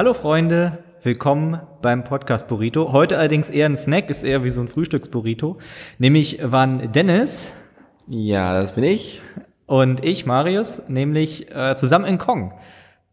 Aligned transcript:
Hallo 0.00 0.14
Freunde, 0.14 0.78
willkommen 1.02 1.60
beim 1.82 2.04
Podcast 2.04 2.48
Burrito. 2.48 2.90
Heute 2.90 3.18
allerdings 3.18 3.50
eher 3.50 3.66
ein 3.66 3.76
Snack, 3.76 4.08
ist 4.08 4.24
eher 4.24 4.42
wie 4.42 4.48
so 4.48 4.62
ein 4.62 4.68
Frühstücksburrito. 4.68 5.58
Nämlich 5.98 6.38
waren 6.42 6.90
Dennis 6.92 7.52
Ja, 8.06 8.54
das 8.54 8.72
bin 8.72 8.84
ich. 8.84 9.20
und 9.66 10.02
ich, 10.02 10.24
Marius, 10.24 10.88
nämlich 10.88 11.54
äh, 11.54 11.76
zusammen 11.76 12.06
in 12.06 12.16
Kong. 12.16 12.54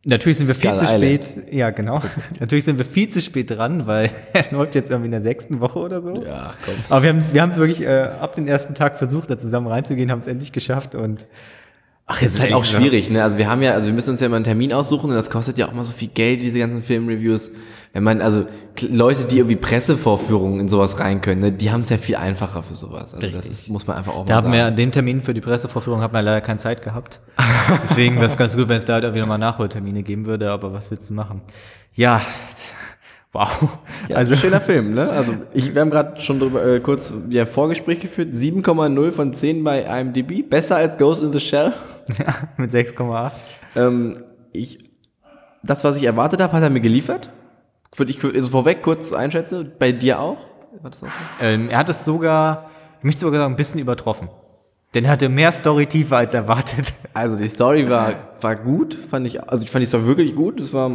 Natürlich 0.06 0.38
sind 0.38 0.48
wir 0.48 0.56
viel 0.56 0.78
Skull 0.78 0.88
zu 0.88 0.96
Island. 0.96 1.26
spät. 1.26 1.54
Ja, 1.54 1.72
genau. 1.72 2.02
Natürlich 2.40 2.64
sind 2.64 2.78
wir 2.78 2.86
viel 2.86 3.10
zu 3.10 3.20
spät 3.20 3.50
dran, 3.52 3.86
weil 3.86 4.10
er 4.32 4.46
läuft 4.52 4.74
jetzt 4.74 4.90
irgendwie 4.90 5.08
in 5.08 5.12
der 5.12 5.20
sechsten 5.20 5.60
Woche 5.60 5.80
oder 5.80 6.02
so. 6.02 6.24
Ja, 6.24 6.54
komm. 6.64 6.76
Aber 6.88 7.04
wir 7.04 7.10
haben 7.10 7.20
es 7.20 7.34
wir 7.34 7.42
haben's 7.42 7.58
wirklich 7.58 7.82
äh, 7.82 8.04
ab 8.04 8.36
dem 8.36 8.48
ersten 8.48 8.76
Tag 8.76 8.98
versucht, 8.98 9.30
da 9.30 9.38
zusammen 9.38 9.68
reinzugehen, 9.68 10.10
haben 10.10 10.20
es 10.20 10.28
endlich 10.28 10.54
geschafft 10.54 10.96
und 10.96 11.28
Ach, 12.10 12.22
es 12.22 12.36
ist 12.36 12.40
halt 12.40 12.54
auch 12.54 12.64
schwierig, 12.64 13.10
ne? 13.10 13.22
Also 13.22 13.38
wir 13.38 13.50
haben 13.50 13.62
ja, 13.62 13.74
also 13.74 13.88
wir 13.88 13.94
müssen 13.94 14.12
uns 14.12 14.22
ja 14.22 14.28
immer 14.28 14.38
einen 14.38 14.46
Termin 14.46 14.72
aussuchen 14.72 15.10
und 15.10 15.16
das 15.18 15.30
kostet 15.30 15.58
ja 15.58 15.68
auch 15.68 15.74
mal 15.74 15.84
so 15.84 15.92
viel 15.92 16.08
Geld, 16.08 16.42
diese 16.42 16.58
ganzen 16.58 16.82
Filmreviews. 16.82 17.52
Wenn 17.92 18.04
man, 18.04 18.22
also 18.22 18.46
Leute, 18.90 19.26
die 19.26 19.38
irgendwie 19.40 19.56
Pressevorführungen 19.58 20.62
in 20.62 20.70
sowas 20.70 21.00
rein 21.02 21.20
können, 21.20 21.42
ne, 21.42 21.52
die 21.52 21.70
haben 21.72 21.82
es 21.82 21.90
ja 21.90 21.98
viel 21.98 22.16
einfacher 22.16 22.64
für 22.64 22.76
sowas. 22.76 23.14
Also 23.14 23.26
das 23.28 23.36
Richtig. 23.36 23.52
ist, 23.52 23.70
muss 23.70 23.88
man 23.88 23.98
einfach 23.98 24.14
auch 24.16 24.26
Da 24.26 24.36
mal 24.36 24.44
haben 24.44 24.52
wir 24.54 24.60
sagen. 24.60 24.68
an 24.70 24.76
dem 24.78 24.92
Termin 24.94 25.22
für 25.22 25.34
die 25.34 25.42
Pressevorführung 25.42 26.00
hat 26.00 26.14
man 26.14 26.24
leider 26.24 26.40
keine 26.40 26.60
Zeit 26.60 26.82
gehabt. 26.82 27.20
Deswegen 27.84 28.16
wäre 28.16 28.28
es 28.28 28.38
ganz 28.38 28.56
gut, 28.56 28.70
wenn 28.70 28.78
es 28.78 28.86
da 28.86 28.94
halt 28.94 29.04
irgendwie 29.04 29.20
nochmal 29.22 29.40
Nachholtermine 29.40 30.04
geben 30.04 30.26
würde, 30.26 30.50
aber 30.50 30.72
was 30.74 30.90
willst 30.92 31.10
du 31.10 31.14
machen? 31.14 31.42
Ja, 31.94 32.22
wow. 33.38 33.78
Ja, 34.10 34.18
also 34.18 34.36
schöner 34.36 34.62
Film, 34.62 34.94
ne? 34.94 35.10
Also 35.12 35.34
ich, 35.54 35.74
wir 35.74 35.82
haben 35.82 35.90
gerade 35.90 36.20
schon 36.20 36.40
drüber 36.40 36.66
äh, 36.66 36.80
kurz 36.80 37.14
ja, 37.30 37.46
Vorgespräch 37.46 38.00
geführt. 38.00 38.34
7,0 38.34 39.12
von 39.12 39.34
10 39.34 39.64
bei 39.64 39.84
IMDb. 39.84 40.48
Besser 40.48 40.78
als 40.78 40.98
Ghost 40.98 41.22
in 41.22 41.32
the 41.32 41.40
Shell. 41.40 41.74
mit 42.58 42.72
6,8. 42.72 43.32
Ähm, 43.76 44.14
ich, 44.54 44.80
das, 45.64 45.84
was 45.84 45.98
ich 45.98 46.04
erwartet 46.04 46.42
habe, 46.42 46.54
hat 46.54 46.64
er 46.64 46.70
mir 46.70 46.82
geliefert. 46.82 47.30
Würde 47.96 48.12
ich 48.12 48.24
also 48.24 48.50
vorweg 48.50 48.82
kurz 48.82 49.14
einschätzen. 49.14 49.72
Bei 49.78 49.92
dir 49.92 50.20
auch? 50.20 50.38
War 50.82 50.92
das 50.92 51.04
auch 51.04 51.08
so? 51.08 51.46
Ähm, 51.46 51.70
er 51.70 51.80
hat 51.80 51.90
es 51.90 52.06
sogar, 52.06 52.70
ich 53.00 53.04
möchte 53.04 53.22
sogar 53.22 53.42
sagen, 53.42 53.54
ein 53.54 53.58
bisschen 53.58 53.80
übertroffen. 53.80 54.30
Denn 54.98 55.06
er 55.06 55.12
hatte 55.12 55.30
mehr 55.30 55.52
Storytiefe 55.52 56.16
als 56.16 56.34
erwartet. 56.34 56.92
Also 57.14 57.36
die 57.36 57.50
Story 57.50 57.90
war, 57.90 58.14
war 58.42 58.56
gut, 58.56 58.94
fand 58.94 59.26
ich, 59.26 59.42
also 59.42 59.64
ich 59.64 59.72
fand 59.72 59.82
die 59.82 59.88
Story 59.88 60.06
wirklich 60.06 60.36
gut. 60.36 60.60
Das 60.60 60.72
war, 60.72 60.92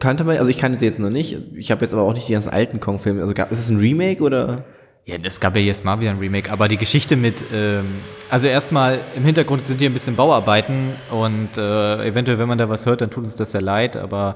kannte 0.00 0.24
man, 0.24 0.36
also 0.36 0.50
ich 0.50 0.58
kannte 0.58 0.80
sie 0.80 0.84
jetzt 0.84 0.98
noch 0.98 1.10
nicht. 1.10 1.38
Ich 1.54 1.70
habe 1.70 1.82
jetzt 1.82 1.92
aber 1.92 2.02
auch 2.02 2.12
nicht 2.12 2.26
die 2.26 2.32
ganzen 2.32 2.50
alten 2.50 2.80
Kong-Filme. 2.80 3.20
Also 3.20 3.34
gab, 3.34 3.52
ist 3.52 3.60
es 3.60 3.70
ein 3.70 3.78
Remake 3.78 4.20
oder? 4.20 4.64
Ja, 5.04 5.14
es 5.22 5.38
gab 5.38 5.54
ja 5.54 5.62
jetzt 5.62 5.84
mal 5.84 6.00
wieder 6.00 6.10
ein 6.10 6.18
Remake, 6.18 6.50
aber 6.50 6.66
die 6.66 6.76
Geschichte 6.76 7.14
mit, 7.14 7.44
ähm, 7.54 7.84
also 8.30 8.48
erstmal 8.48 8.98
im 9.16 9.24
Hintergrund 9.24 9.68
sind 9.68 9.78
hier 9.78 9.90
ein 9.90 9.92
bisschen 9.92 10.16
Bauarbeiten 10.16 10.90
und 11.12 11.56
äh, 11.56 12.04
eventuell, 12.04 12.40
wenn 12.40 12.48
man 12.48 12.58
da 12.58 12.68
was 12.68 12.84
hört, 12.84 13.00
dann 13.00 13.10
tut 13.10 13.22
uns 13.22 13.36
das 13.36 13.52
sehr 13.52 13.62
leid, 13.62 13.96
aber 13.96 14.34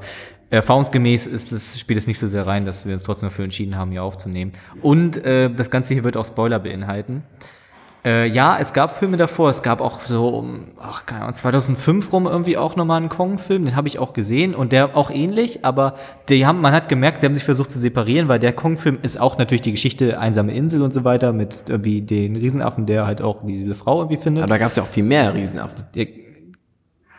erfahrungsgemäß 0.50 1.26
ist 1.26 1.50
es, 1.50 1.80
spielt 1.80 1.98
es 1.98 2.06
nicht 2.06 2.20
so 2.20 2.28
sehr 2.28 2.46
rein, 2.46 2.64
dass 2.64 2.86
wir 2.86 2.92
uns 2.92 3.02
trotzdem 3.02 3.28
dafür 3.28 3.44
entschieden 3.44 3.76
haben, 3.76 3.90
hier 3.90 4.04
aufzunehmen. 4.04 4.52
Und 4.82 5.24
äh, 5.24 5.50
das 5.50 5.68
Ganze 5.70 5.94
hier 5.94 6.04
wird 6.04 6.16
auch 6.16 6.26
Spoiler 6.26 6.60
beinhalten. 6.60 7.24
Äh, 8.04 8.26
ja, 8.28 8.58
es 8.60 8.74
gab 8.74 8.98
Filme 8.98 9.16
davor, 9.16 9.48
es 9.48 9.62
gab 9.62 9.80
auch 9.80 10.00
so, 10.02 10.28
um, 10.28 10.64
ach, 10.78 11.06
keine 11.06 11.22
Ahnung, 11.22 11.34
2005 11.34 12.12
rum 12.12 12.26
irgendwie 12.26 12.58
auch 12.58 12.76
nochmal 12.76 12.98
einen 12.98 13.08
Kong-Film, 13.08 13.64
den 13.64 13.76
habe 13.76 13.88
ich 13.88 13.98
auch 13.98 14.12
gesehen 14.12 14.54
und 14.54 14.72
der 14.72 14.94
auch 14.94 15.10
ähnlich, 15.10 15.64
aber 15.64 15.94
die 16.28 16.44
haben, 16.44 16.60
man 16.60 16.74
hat 16.74 16.90
gemerkt, 16.90 17.20
sie 17.20 17.26
haben 17.26 17.34
sich 17.34 17.44
versucht 17.44 17.70
zu 17.70 17.78
separieren, 17.78 18.28
weil 18.28 18.38
der 18.38 18.52
Kong-Film 18.52 18.98
ist 19.00 19.18
auch 19.18 19.38
natürlich 19.38 19.62
die 19.62 19.72
Geschichte 19.72 20.18
Einsame 20.18 20.52
Insel 20.54 20.82
und 20.82 20.92
so 20.92 21.04
weiter 21.04 21.32
mit 21.32 21.64
irgendwie 21.68 22.02
den 22.02 22.36
Riesenaffen, 22.36 22.84
der 22.84 23.06
halt 23.06 23.22
auch 23.22 23.38
diese 23.46 23.74
Frau 23.74 24.00
irgendwie 24.02 24.22
findet. 24.22 24.42
Aber 24.44 24.52
da 24.52 24.58
gab 24.58 24.68
es 24.68 24.76
ja 24.76 24.82
auch 24.82 24.88
viel 24.88 25.04
mehr 25.04 25.34
Riesenaffen. 25.34 25.84
Der, 25.94 26.06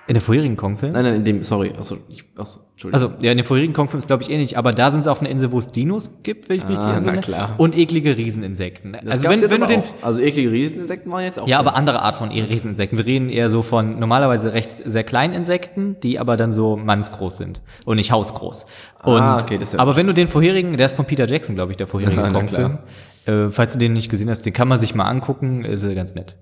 in 0.07 0.13
der 0.13 0.21
vorherigen 0.21 0.55
Kong-Film? 0.55 0.93
Nein, 0.93 1.03
nein, 1.03 1.15
in 1.15 1.25
dem, 1.25 1.43
sorry, 1.43 1.71
achso, 1.77 1.97
ich, 2.09 2.23
achso, 2.35 2.59
Entschuldigung. 2.73 3.09
Also, 3.09 3.23
ja, 3.23 3.31
in 3.31 3.37
den 3.37 3.43
vorherigen 3.45 3.73
Kong-Filmen 3.73 3.99
ist, 3.99 4.07
glaube 4.07 4.21
ich, 4.21 4.29
ähnlich, 4.29 4.55
aber 4.57 4.71
da 4.71 4.91
sind 4.91 5.03
sie 5.03 5.11
auf 5.11 5.19
einer 5.19 5.29
Insel, 5.31 5.51
wo 5.51 5.57
es 5.59 5.71
Dinos 5.71 6.11
gibt, 6.21 6.47
wenn 6.49 6.57
ich 6.57 6.63
mich 6.67 6.77
Ah, 6.77 6.91
richtig 6.91 6.91
na 7.05 7.11
entsinne. 7.13 7.21
klar. 7.21 7.55
Und 7.57 7.75
eklige 7.77 8.15
Rieseninsekten. 8.15 8.93
das 8.93 9.11
also, 9.11 9.29
wenn, 9.29 9.39
jetzt 9.39 9.49
wenn 9.49 9.61
du 9.61 9.67
den, 9.67 9.79
auch. 9.81 9.85
Also 10.03 10.21
eklige 10.21 10.51
Rieseninsekten 10.51 11.11
waren 11.11 11.23
jetzt 11.23 11.41
auch. 11.41 11.47
Ja, 11.47 11.57
drin. 11.57 11.67
aber 11.67 11.77
andere 11.77 12.01
Art 12.03 12.17
von 12.17 12.29
Rieseninsekten. 12.29 12.97
Wir 12.99 13.05
reden 13.05 13.29
eher 13.29 13.49
so 13.49 13.63
von 13.63 13.97
normalerweise 13.99 14.53
recht 14.53 14.75
sehr 14.85 15.03
kleinen 15.03 15.33
Insekten, 15.33 15.97
die 16.03 16.19
aber 16.19 16.37
dann 16.37 16.51
so 16.51 16.77
mannsgroß 16.77 17.37
sind 17.37 17.61
und 17.85 17.95
nicht 17.97 18.11
hausgroß. 18.11 18.67
Und, 19.03 19.21
Ah, 19.21 19.39
okay, 19.41 19.57
das 19.57 19.69
ist 19.69 19.73
ja 19.73 19.79
aber 19.79 19.95
wenn 19.95 20.05
du 20.07 20.13
den 20.13 20.27
vorherigen, 20.27 20.77
der 20.77 20.85
ist 20.85 20.95
von 20.95 21.05
Peter 21.05 21.27
Jackson, 21.27 21.55
glaube 21.55 21.71
ich, 21.71 21.77
der 21.77 21.87
vorherige 21.87 22.21
Kong-Film. 22.33 22.77
Äh, 23.25 23.49
falls 23.49 23.73
du 23.73 23.79
den 23.79 23.93
nicht 23.93 24.09
gesehen 24.09 24.29
hast, 24.29 24.43
den 24.45 24.53
kann 24.53 24.67
man 24.67 24.79
sich 24.79 24.93
mal 24.93 25.05
angucken, 25.05 25.65
ist 25.65 25.83
äh, 25.83 25.95
ganz 25.95 26.13
nett. 26.13 26.35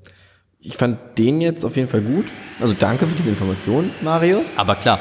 Ich 0.65 0.77
fand 0.77 0.97
den 1.17 1.41
jetzt 1.41 1.65
auf 1.65 1.75
jeden 1.75 1.89
Fall 1.89 2.01
gut. 2.01 2.25
Also 2.61 2.73
danke 2.77 3.05
für 3.05 3.15
diese 3.15 3.29
Information, 3.29 3.89
Marius. 4.01 4.57
Aber 4.57 4.75
klar, 4.75 4.99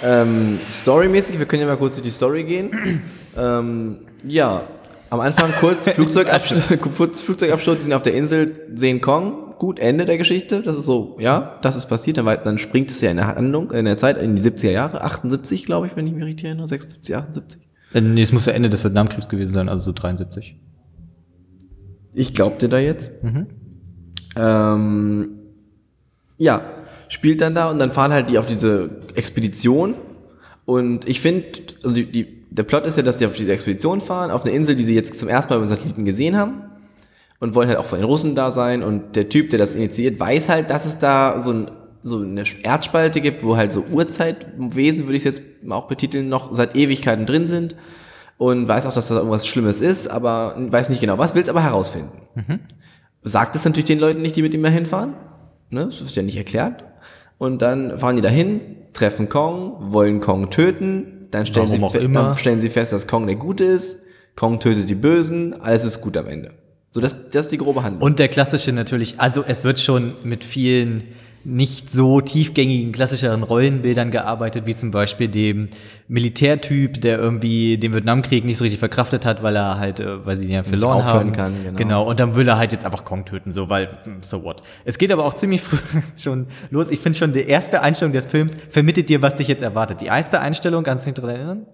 Ähm, 0.00 0.60
storymäßig, 0.70 1.40
wir 1.40 1.46
können 1.46 1.62
ja 1.62 1.66
mal 1.68 1.76
kurz 1.76 1.96
durch 1.96 2.04
die 2.04 2.12
Story 2.12 2.44
gehen. 2.44 3.02
ähm, 3.36 3.98
ja, 4.24 4.62
am 5.10 5.18
Anfang 5.18 5.50
kurz 5.58 5.88
Flugzeugabsturz, 5.90 7.20
Flugzeugabsturz, 7.20 7.78
die 7.78 7.82
sind 7.84 7.92
auf 7.92 8.04
der 8.04 8.14
Insel, 8.14 8.68
sehen 8.74 9.00
Kong. 9.00 9.54
Gut, 9.58 9.80
Ende 9.80 10.04
der 10.04 10.16
Geschichte. 10.16 10.60
Das 10.62 10.76
ist 10.76 10.84
so, 10.84 11.16
ja, 11.18 11.58
das 11.62 11.74
ist 11.74 11.86
passiert. 11.86 12.18
Dann, 12.18 12.38
dann 12.44 12.58
springt 12.58 12.90
es 12.92 13.00
ja 13.00 13.10
in 13.10 13.16
der 13.16 13.26
Handlung, 13.26 13.72
in 13.72 13.86
der 13.86 13.96
Zeit, 13.96 14.16
in 14.16 14.36
die 14.36 14.42
70er 14.42 14.70
Jahre. 14.70 15.02
78, 15.02 15.64
glaube 15.66 15.88
ich, 15.88 15.96
wenn 15.96 16.06
ich 16.06 16.12
mich 16.12 16.22
richtig 16.22 16.44
erinnere. 16.44 16.68
76, 16.68 17.16
78. 17.16 17.60
äh, 17.94 18.00
nee, 18.00 18.22
es 18.22 18.30
muss 18.30 18.46
ja 18.46 18.52
Ende 18.52 18.70
des 18.70 18.84
Vietnamkriegs 18.84 19.28
gewesen 19.28 19.52
sein, 19.52 19.68
also 19.68 19.82
so 19.82 19.90
73. 19.92 20.54
Ich 22.14 22.34
glaub 22.34 22.60
dir 22.60 22.68
da 22.68 22.78
jetzt. 22.78 23.10
Ähm, 24.38 25.30
ja, 26.36 26.62
spielt 27.08 27.40
dann 27.40 27.54
da 27.54 27.68
und 27.68 27.78
dann 27.78 27.90
fahren 27.90 28.12
halt 28.12 28.30
die 28.30 28.38
auf 28.38 28.46
diese 28.46 28.90
Expedition. 29.14 29.94
Und 30.64 31.08
ich 31.08 31.20
finde, 31.20 31.46
also 31.82 31.94
die, 31.94 32.06
die, 32.06 32.46
der 32.50 32.62
Plot 32.62 32.86
ist 32.86 32.96
ja, 32.96 33.02
dass 33.02 33.18
die 33.18 33.26
auf 33.26 33.32
diese 33.32 33.52
Expedition 33.52 34.00
fahren, 34.00 34.30
auf 34.30 34.44
eine 34.44 34.54
Insel, 34.54 34.76
die 34.76 34.84
sie 34.84 34.94
jetzt 34.94 35.18
zum 35.18 35.28
ersten 35.28 35.52
Mal 35.52 35.58
über 35.58 35.66
Satelliten 35.66 36.04
gesehen 36.04 36.36
haben. 36.36 36.62
Und 37.40 37.54
wollen 37.54 37.68
halt 37.68 37.78
auch 37.78 37.86
von 37.86 37.98
den 37.98 38.04
Russen 38.04 38.34
da 38.34 38.50
sein. 38.50 38.82
Und 38.82 39.14
der 39.16 39.28
Typ, 39.28 39.50
der 39.50 39.58
das 39.58 39.74
initiiert, 39.74 40.18
weiß 40.18 40.48
halt, 40.48 40.70
dass 40.70 40.86
es 40.86 40.98
da 40.98 41.38
so, 41.38 41.52
ein, 41.52 41.70
so 42.02 42.18
eine 42.18 42.42
Erdspalte 42.62 43.20
gibt, 43.20 43.44
wo 43.44 43.56
halt 43.56 43.72
so 43.72 43.84
Urzeitwesen, 43.90 45.04
würde 45.04 45.16
ich 45.16 45.24
es 45.24 45.36
jetzt 45.36 45.42
auch 45.70 45.86
betiteln, 45.86 46.28
noch 46.28 46.52
seit 46.52 46.76
Ewigkeiten 46.76 47.26
drin 47.26 47.46
sind. 47.46 47.76
Und 48.38 48.68
weiß 48.68 48.86
auch, 48.86 48.94
dass 48.94 49.08
da 49.08 49.16
irgendwas 49.16 49.46
Schlimmes 49.46 49.80
ist, 49.80 50.08
aber 50.08 50.54
weiß 50.56 50.90
nicht 50.90 51.00
genau 51.00 51.18
was, 51.18 51.34
will 51.34 51.42
es 51.42 51.48
aber 51.48 51.62
herausfinden 51.62 52.12
sagt 53.22 53.56
es 53.56 53.64
natürlich 53.64 53.86
den 53.86 53.98
Leuten 53.98 54.22
nicht, 54.22 54.36
die 54.36 54.42
mit 54.42 54.54
ihm 54.54 54.62
dahin 54.62 54.86
fahren. 54.86 55.14
Ne? 55.70 55.86
Das 55.86 56.00
ist 56.00 56.16
ja 56.16 56.22
nicht 56.22 56.36
erklärt. 56.36 56.84
Und 57.38 57.62
dann 57.62 57.98
fahren 57.98 58.16
die 58.16 58.22
dahin, 58.22 58.60
treffen 58.92 59.28
Kong, 59.28 59.92
wollen 59.92 60.20
Kong 60.20 60.50
töten. 60.50 61.28
Dann 61.30 61.46
stellen, 61.46 61.68
Warum 61.80 61.92
sie, 61.92 62.12
dann 62.12 62.36
stellen 62.36 62.58
sie 62.58 62.70
fest, 62.70 62.92
dass 62.92 63.06
Kong 63.06 63.26
der 63.26 63.36
Gute 63.36 63.64
ist. 63.64 63.98
Kong 64.34 64.60
tötet 64.60 64.88
die 64.88 64.94
Bösen. 64.94 65.60
Alles 65.60 65.84
ist 65.84 66.00
gut 66.00 66.16
am 66.16 66.26
Ende. 66.26 66.52
So, 66.90 67.00
das, 67.00 67.30
das 67.30 67.46
ist 67.46 67.52
die 67.52 67.58
grobe 67.58 67.82
Handlung. 67.82 68.02
Und 68.02 68.18
der 68.18 68.28
klassische 68.28 68.72
natürlich, 68.72 69.20
also 69.20 69.44
es 69.46 69.62
wird 69.62 69.78
schon 69.78 70.14
mit 70.22 70.42
vielen 70.42 71.04
nicht 71.44 71.90
so 71.90 72.20
tiefgängigen, 72.20 72.92
klassischeren 72.92 73.42
Rollenbildern 73.42 74.10
gearbeitet, 74.10 74.66
wie 74.66 74.74
zum 74.74 74.90
Beispiel 74.90 75.28
dem 75.28 75.68
Militärtyp, 76.08 77.00
der 77.00 77.18
irgendwie 77.18 77.78
den 77.78 77.94
Vietnamkrieg 77.94 78.44
nicht 78.44 78.58
so 78.58 78.64
richtig 78.64 78.78
verkraftet 78.78 79.24
hat, 79.24 79.42
weil 79.42 79.56
er 79.56 79.78
halt, 79.78 80.00
äh, 80.00 80.26
weil 80.26 80.36
sie 80.36 80.46
ihn 80.46 80.52
ja 80.52 80.62
verloren 80.62 80.98
aufhören 80.98 81.28
haben. 81.28 81.32
kann, 81.32 81.54
genau. 81.64 81.76
genau. 81.76 82.08
Und 82.08 82.20
dann 82.20 82.34
will 82.34 82.48
er 82.48 82.58
halt 82.58 82.72
jetzt 82.72 82.84
einfach 82.84 83.04
Kong 83.04 83.24
töten, 83.24 83.52
so, 83.52 83.68
weil, 83.70 83.88
hm, 84.04 84.22
so 84.22 84.42
what. 84.42 84.62
Es 84.84 84.98
geht 84.98 85.12
aber 85.12 85.24
auch 85.24 85.34
ziemlich 85.34 85.62
früh 85.62 85.78
schon 86.20 86.46
los. 86.70 86.90
Ich 86.90 87.00
finde 87.00 87.18
schon, 87.18 87.32
die 87.32 87.46
erste 87.46 87.82
Einstellung 87.82 88.12
des 88.12 88.26
Films 88.26 88.56
vermittelt 88.70 89.08
dir, 89.08 89.22
was 89.22 89.36
dich 89.36 89.48
jetzt 89.48 89.62
erwartet. 89.62 90.00
Die 90.00 90.06
erste 90.06 90.40
Einstellung, 90.40 90.84
kannst 90.84 91.06
du 91.06 91.12
dich 91.12 91.20
dran 91.20 91.30
erinnern? 91.30 91.66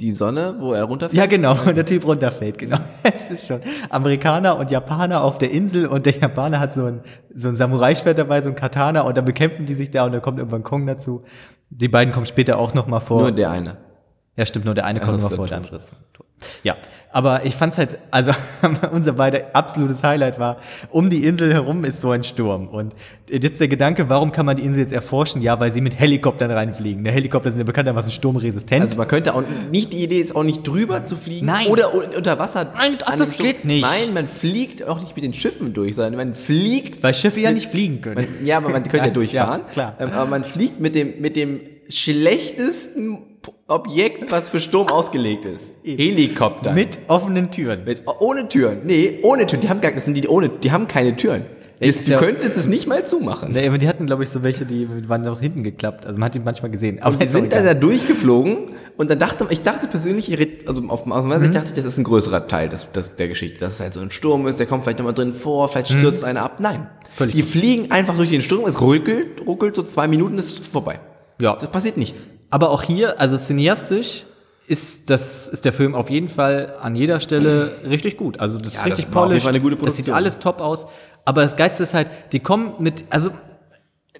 Die 0.00 0.12
Sonne, 0.12 0.56
wo 0.58 0.72
er 0.72 0.84
runterfällt. 0.84 1.18
Ja, 1.18 1.26
genau, 1.26 1.56
und 1.66 1.76
der 1.76 1.84
Typ 1.86 2.06
runterfällt, 2.06 2.58
genau. 2.58 2.78
Es 3.02 3.30
ist 3.30 3.46
schon 3.46 3.60
Amerikaner 3.90 4.58
und 4.58 4.70
Japaner 4.70 5.22
auf 5.22 5.38
der 5.38 5.50
Insel 5.50 5.86
und 5.86 6.06
der 6.06 6.16
Japaner 6.18 6.58
hat 6.58 6.72
so 6.72 6.84
ein, 6.84 7.00
so 7.34 7.48
ein 7.48 7.54
Samurai-Schwert 7.54 8.18
dabei, 8.18 8.40
so 8.42 8.48
ein 8.48 8.54
Katana 8.54 9.02
und 9.02 9.16
dann 9.16 9.24
bekämpfen 9.24 9.66
die 9.66 9.74
sich 9.74 9.90
da 9.90 10.04
und 10.06 10.12
dann 10.12 10.22
kommt 10.22 10.38
irgendwann 10.38 10.62
Kong 10.62 10.86
dazu. 10.86 11.24
Die 11.68 11.88
beiden 11.88 12.12
kommen 12.12 12.26
später 12.26 12.58
auch 12.58 12.74
noch 12.74 12.86
mal 12.86 13.00
vor. 13.00 13.20
Nur 13.20 13.32
der 13.32 13.50
eine. 13.50 13.76
ja, 14.36 14.46
stimmt, 14.46 14.64
nur 14.64 14.74
der 14.74 14.86
eine 14.86 15.00
kommt 15.00 15.16
das 15.16 15.24
noch 15.24 15.30
ist 15.30 15.36
vor, 15.36 15.46
der 15.46 15.58
andere 15.58 15.76
ist 15.76 15.92
tot. 16.12 16.26
Ja, 16.62 16.76
aber 17.12 17.44
ich 17.44 17.54
fand's 17.56 17.76
halt, 17.76 17.98
also 18.12 18.30
unser 18.92 19.14
beide 19.14 19.52
absolutes 19.54 20.02
Highlight 20.04 20.38
war, 20.38 20.58
um 20.90 21.10
die 21.10 21.24
Insel 21.24 21.52
herum 21.52 21.84
ist 21.84 22.00
so 22.00 22.10
ein 22.12 22.22
Sturm. 22.22 22.68
Und 22.68 22.94
jetzt 23.28 23.60
der 23.60 23.66
Gedanke, 23.68 24.08
warum 24.08 24.30
kann 24.30 24.46
man 24.46 24.56
die 24.56 24.62
Insel 24.62 24.80
jetzt 24.80 24.92
erforschen? 24.92 25.42
Ja, 25.42 25.58
weil 25.58 25.72
sie 25.72 25.80
mit 25.80 25.98
Helikoptern 25.98 26.50
reinfliegen. 26.52 27.02
Der 27.02 27.12
Helikopter 27.12 27.50
sind 27.50 27.58
ja 27.58 27.64
bekanntermaßen 27.64 28.12
sturmresistent. 28.12 28.80
Also 28.82 28.96
man 28.96 29.08
könnte 29.08 29.34
auch 29.34 29.42
nicht, 29.72 29.92
die 29.92 30.02
Idee 30.04 30.20
ist 30.20 30.36
auch 30.36 30.44
nicht 30.44 30.66
drüber 30.66 31.02
zu 31.04 31.16
fliegen. 31.16 31.46
Nein. 31.46 31.66
Oder 31.66 31.92
un- 31.94 32.14
unter 32.16 32.38
Wasser. 32.38 32.72
Nein, 32.76 32.98
ach, 33.04 33.16
das 33.16 33.34
Sturm. 33.34 33.46
geht 33.48 33.64
nicht. 33.64 33.82
Nein, 33.82 34.14
man 34.14 34.28
fliegt 34.28 34.86
auch 34.86 35.00
nicht 35.00 35.16
mit 35.16 35.24
den 35.24 35.34
Schiffen 35.34 35.74
durch, 35.74 35.96
sondern 35.96 36.14
man 36.16 36.34
fliegt 36.36 37.02
weil 37.02 37.14
Schiffe 37.14 37.40
ja 37.40 37.50
nicht 37.50 37.70
fliegen 37.70 38.00
können. 38.02 38.14
Man, 38.38 38.46
ja, 38.46 38.58
aber 38.58 38.68
man 38.68 38.84
könnte 38.84 38.98
ja 39.06 39.10
durchfahren. 39.10 39.62
ja, 39.66 39.72
klar. 39.72 39.96
Ähm, 39.98 40.10
aber 40.12 40.30
man 40.30 40.44
fliegt 40.44 40.78
mit 40.80 40.94
dem, 40.94 41.20
mit 41.20 41.34
dem 41.34 41.60
schlechtesten 41.88 43.18
Objekt, 43.68 44.30
was 44.30 44.48
für 44.48 44.60
Sturm 44.60 44.88
ausgelegt 44.88 45.44
ist. 45.44 45.62
Eben. 45.84 45.98
Helikopter. 46.02 46.72
Mit 46.72 46.98
offenen 47.08 47.50
Türen. 47.50 47.84
mit, 47.84 48.02
ohne 48.20 48.48
Türen. 48.48 48.80
Nee, 48.84 49.20
ohne 49.22 49.46
Türen. 49.46 49.62
Die 49.62 49.68
haben 49.68 49.80
gar, 49.80 49.92
das 49.92 50.04
sind 50.04 50.14
die 50.16 50.26
ohne, 50.28 50.48
die 50.48 50.72
haben 50.72 50.88
keine 50.88 51.16
Türen. 51.16 51.44
Jetzt, 51.82 52.10
du 52.10 52.16
könntest 52.18 52.58
es 52.58 52.66
nicht 52.66 52.86
mal 52.86 53.06
zumachen. 53.06 53.52
Nee, 53.52 53.66
aber 53.66 53.78
die 53.78 53.88
hatten, 53.88 54.04
glaube 54.04 54.22
ich, 54.22 54.28
so 54.28 54.42
welche, 54.42 54.66
die 54.66 54.86
waren 55.08 55.22
nach 55.22 55.40
hinten 55.40 55.62
geklappt. 55.62 56.04
Also 56.04 56.18
man 56.20 56.26
hat 56.26 56.34
die 56.34 56.38
manchmal 56.40 56.70
gesehen. 56.70 57.00
Aber 57.00 57.14
Und 57.14 57.22
die 57.22 57.26
sind 57.26 57.52
dann 57.54 57.64
da 57.64 57.72
durchgeflogen 57.72 58.66
und 58.98 59.08
dann 59.08 59.18
dachte 59.18 59.46
ich 59.48 59.62
dachte 59.62 59.86
persönlich, 59.86 60.30
also 60.66 60.82
auf, 60.88 61.10
aus 61.10 61.24
meiner 61.24 61.38
Mhm. 61.38 61.42
Sicht 61.44 61.54
dachte 61.54 61.68
ich, 61.68 61.74
das 61.74 61.86
ist 61.86 61.96
ein 61.96 62.04
größerer 62.04 62.48
Teil 62.48 62.68
des, 62.68 62.92
des, 62.92 63.16
der 63.16 63.28
Geschichte. 63.28 63.60
Dass 63.60 63.74
es 63.74 63.80
halt 63.80 63.94
so 63.94 64.00
ein 64.00 64.10
Sturm 64.10 64.46
ist, 64.46 64.58
der 64.58 64.66
kommt 64.66 64.84
vielleicht 64.84 64.98
nochmal 64.98 65.14
drin 65.14 65.32
vor, 65.32 65.70
vielleicht 65.70 65.88
stürzt 65.88 66.22
einer 66.22 66.42
ab. 66.42 66.58
Nein. 66.60 66.80
Mhm. 66.80 66.86
Völlig 67.16 67.34
die 67.34 67.42
fliegen 67.42 67.90
einfach 67.90 68.14
durch 68.16 68.28
den 68.28 68.42
Sturm, 68.42 68.66
es 68.68 68.78
ruckelt, 68.80 69.46
ruckelt 69.46 69.74
so 69.74 69.82
zwei 69.82 70.06
Minuten, 70.06 70.36
ist 70.38 70.66
vorbei. 70.66 71.00
Ja. 71.40 71.56
Das 71.56 71.70
passiert 71.70 71.96
nichts. 71.96 72.28
Aber 72.50 72.70
auch 72.70 72.82
hier, 72.82 73.20
also 73.20 73.36
cineastisch, 73.36 74.24
ist 74.66 75.10
das 75.10 75.48
ist 75.48 75.64
der 75.64 75.72
Film 75.72 75.94
auf 75.96 76.10
jeden 76.10 76.28
Fall 76.28 76.74
an 76.80 76.94
jeder 76.94 77.18
Stelle 77.20 77.72
richtig 77.88 78.16
gut. 78.16 78.38
Also 78.38 78.58
das 78.58 78.74
Ja, 78.74 78.80
ist 78.80 78.86
richtig 78.86 79.04
das 79.06 79.14
polished, 79.14 79.48
eine 79.48 79.58
gute 79.60 79.74
das 79.76 79.96
sieht 79.96 80.04
Produktion. 80.06 80.14
alles 80.14 80.38
top 80.38 80.60
aus. 80.60 80.86
Aber 81.24 81.42
das 81.42 81.56
Geilste 81.56 81.82
ist 81.82 81.92
halt, 81.94 82.08
die 82.32 82.38
kommen 82.40 82.74
mit, 82.78 83.04
also 83.10 83.30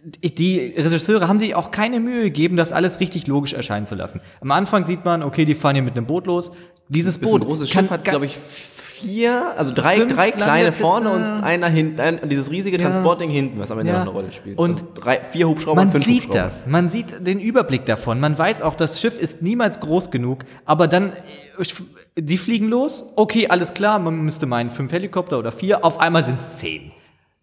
die 0.03 0.75
Regisseure 0.77 1.29
haben 1.29 1.39
sich 1.39 1.55
auch 1.55 1.71
keine 1.71 2.01
Mühe 2.01 2.23
gegeben, 2.25 2.57
das 2.57 2.73
alles 2.73 3.01
richtig 3.01 3.27
logisch 3.27 3.53
erscheinen 3.53 3.87
zu 3.87 3.95
lassen. 3.95 4.21
Am 4.41 4.51
Anfang 4.51 4.87
sieht 4.87 5.05
man, 5.05 5.23
okay, 5.23 5.45
die 5.45 5.55
fahren 5.55 5.75
hier 5.77 5.83
mit 5.85 5.97
einem 5.97 6.07
Boot 6.07 6.27
los. 6.27 6.51
Dieses 6.91 7.19
Boot 7.19 7.41
ein 7.41 7.47
großes 7.47 7.71
Schiff 7.71 7.89
hat, 7.91 8.05
glaube 8.05 8.27
ich, 8.27 8.37
vier, 8.37 9.55
also 9.57 9.73
drei, 9.73 9.97
Fünf 10.01 10.13
drei 10.15 10.31
kleine 10.33 10.73
vorne 10.73 11.09
und 11.11 11.23
einer 11.23 11.69
hinten, 11.69 12.01
ein, 12.01 12.29
dieses 12.29 12.51
riesige 12.51 12.77
Ja. 12.79 12.85
Transportding 12.91 13.31
hinten, 13.31 13.59
was 13.59 13.71
am 13.71 13.79
Ende 13.79 13.93
Ja. 13.93 13.99
noch 14.01 14.03
eine 14.03 14.11
Rolle 14.11 14.33
spielt. 14.33 14.59
Und 14.59 14.73
also 14.73 14.85
drei, 14.95 15.21
vier 15.31 15.49
Hubschrauber 15.49 15.77
Man 15.77 15.87
und 15.87 15.93
fünf 15.93 16.05
sieht 16.05 16.25
Hubschrauber. 16.25 16.43
das, 16.43 16.67
man 16.67 16.89
sieht 16.89 17.27
den 17.27 17.41
Überblick 17.41 17.87
davon. 17.87 18.21
Man 18.21 18.37
weiß 18.37 18.61
auch, 18.61 18.75
das 18.75 19.01
Schiff 19.01 19.19
ist 19.19 19.41
niemals 19.41 19.81
groß 19.81 20.11
genug, 20.11 20.45
aber 20.67 20.89
dann, 20.89 21.13
äh, 21.59 21.65
die 22.21 22.37
fliegen 22.37 22.69
los, 22.69 23.05
okay, 23.17 23.47
alles 23.49 23.73
klar, 23.73 23.99
man 24.01 24.21
müsste 24.23 24.45
meinen, 24.47 24.71
fünf 24.71 24.93
Helikopter 24.93 25.39
oder 25.39 25.53
vier, 25.53 25.85
auf 25.85 26.01
einmal 26.01 26.25
sind 26.25 26.39
es 26.41 26.59
zehn. 26.59 26.91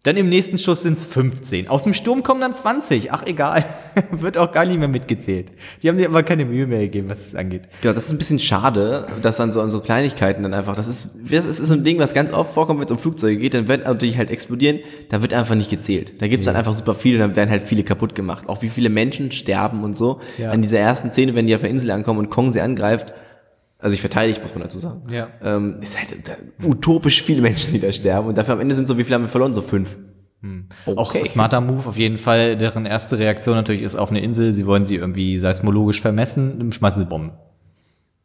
Dann 0.08 0.16
im 0.16 0.30
nächsten 0.30 0.56
Schuss 0.56 0.80
sind 0.80 0.94
es 0.94 1.04
15. 1.04 1.68
Aus 1.68 1.82
dem 1.82 1.92
Sturm 1.92 2.22
kommen 2.22 2.40
dann 2.40 2.54
20. 2.54 3.12
Ach, 3.12 3.26
egal. 3.26 3.62
Wird 4.10 4.38
auch 4.38 4.52
gar 4.52 4.64
nicht 4.64 4.78
mehr 4.78 4.88
mitgezählt. 4.88 5.48
Die 5.82 5.88
haben 5.90 5.98
sich 5.98 6.06
aber 6.06 6.22
keine 6.22 6.46
Mühe 6.46 6.66
mehr 6.66 6.78
gegeben, 6.78 7.10
was 7.10 7.20
es 7.20 7.34
angeht. 7.34 7.64
Genau, 7.82 7.92
das 7.92 8.06
ist 8.06 8.12
ein 8.12 8.16
bisschen 8.16 8.38
schade, 8.38 9.06
dass 9.20 9.36
dann 9.36 9.52
so 9.52 9.60
an 9.60 9.70
so 9.70 9.80
Kleinigkeiten 9.80 10.44
dann 10.44 10.54
einfach, 10.54 10.76
das 10.76 10.88
ist, 10.88 11.10
das 11.30 11.44
ist 11.44 11.58
so 11.58 11.74
ein 11.74 11.84
Ding, 11.84 11.98
was 11.98 12.14
ganz 12.14 12.32
oft 12.32 12.52
vorkommt, 12.52 12.80
wenn 12.80 12.86
es 12.86 12.90
um 12.90 12.98
Flugzeuge 12.98 13.36
geht, 13.36 13.52
dann 13.52 13.68
werden 13.68 13.82
natürlich 13.84 14.16
halt 14.16 14.30
explodieren, 14.30 14.78
da 15.10 15.20
wird 15.20 15.34
einfach 15.34 15.56
nicht 15.56 15.68
gezählt. 15.68 16.22
Da 16.22 16.26
gibt's 16.26 16.46
dann 16.46 16.56
einfach 16.56 16.72
super 16.72 16.94
viele, 16.94 17.18
dann 17.18 17.36
werden 17.36 17.50
halt 17.50 17.68
viele 17.68 17.82
kaputt 17.82 18.14
gemacht. 18.14 18.48
Auch 18.48 18.62
wie 18.62 18.70
viele 18.70 18.88
Menschen 18.88 19.30
sterben 19.30 19.84
und 19.84 19.94
so. 19.94 20.22
Ja. 20.38 20.52
An 20.52 20.62
dieser 20.62 20.78
ersten 20.78 21.12
Szene, 21.12 21.34
wenn 21.34 21.46
die 21.46 21.54
auf 21.54 21.60
der 21.60 21.68
Insel 21.68 21.90
ankommen 21.90 22.18
und 22.18 22.30
Kong 22.30 22.50
sie 22.54 22.62
angreift, 22.62 23.12
also 23.78 23.94
ich 23.94 24.00
verteidige, 24.00 24.40
muss 24.40 24.54
man 24.54 24.64
dazu 24.64 24.78
sagen. 24.78 25.02
Ja. 25.10 25.28
Ähm, 25.42 25.76
ist 25.80 25.98
halt 25.98 26.28
da, 26.28 26.32
utopisch 26.66 27.22
viele 27.22 27.42
Menschen, 27.42 27.72
die 27.72 27.80
da 27.80 27.92
sterben 27.92 28.28
und 28.28 28.36
dafür 28.36 28.54
am 28.54 28.60
Ende 28.60 28.74
sind 28.74 28.88
so, 28.88 28.98
wie 28.98 29.04
viele 29.04 29.16
haben 29.16 29.22
wir 29.24 29.28
verloren? 29.28 29.54
So 29.54 29.62
fünf. 29.62 29.96
Auch 30.86 31.14
smarter 31.26 31.60
Move 31.60 31.88
auf 31.88 31.96
jeden 31.96 32.18
Fall. 32.18 32.56
Deren 32.56 32.86
erste 32.86 33.18
Reaktion 33.18 33.56
natürlich 33.56 33.82
ist 33.82 33.96
auf 33.96 34.10
eine 34.10 34.20
Insel. 34.20 34.52
Sie 34.52 34.66
wollen 34.66 34.84
sie 34.84 34.94
irgendwie 34.94 35.38
seismologisch 35.38 36.00
vermessen, 36.00 36.58
dann 36.58 36.72
schmeißen 36.72 37.02
sie 37.02 37.08
Bomben. 37.08 37.32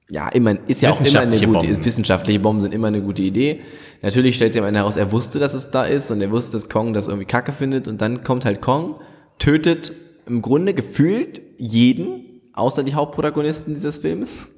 Ja, 0.09 0.29
immer, 0.29 0.57
ist 0.67 0.81
ja 0.81 0.91
auch 0.91 1.01
immer 1.01 1.21
eine 1.21 1.39
gute, 1.39 1.47
Bomben. 1.47 1.85
wissenschaftliche 1.85 2.39
Bomben 2.39 2.61
sind 2.61 2.73
immer 2.73 2.87
eine 2.89 3.01
gute 3.01 3.23
Idee. 3.23 3.61
Natürlich 4.03 4.35
stellt 4.35 4.53
sich 4.53 4.61
am 4.61 4.67
Ende 4.67 4.81
heraus, 4.81 4.95
er 4.95 5.11
wusste, 5.11 5.39
dass 5.39 5.55
es 5.55 5.71
da 5.71 5.85
ist 5.85 6.11
und 6.11 6.21
er 6.21 6.29
wusste, 6.29 6.51
dass 6.51 6.69
Kong 6.69 6.93
das 6.93 7.07
irgendwie 7.07 7.25
kacke 7.25 7.51
findet 7.51 7.87
und 7.87 7.99
dann 7.99 8.23
kommt 8.23 8.45
halt 8.45 8.61
Kong, 8.61 8.99
tötet 9.39 9.93
im 10.27 10.43
Grunde 10.43 10.75
gefühlt 10.75 11.41
jeden, 11.57 12.41
außer 12.53 12.83
die 12.83 12.93
Hauptprotagonisten 12.93 13.73
dieses 13.73 13.99
Filmes. 13.99 14.49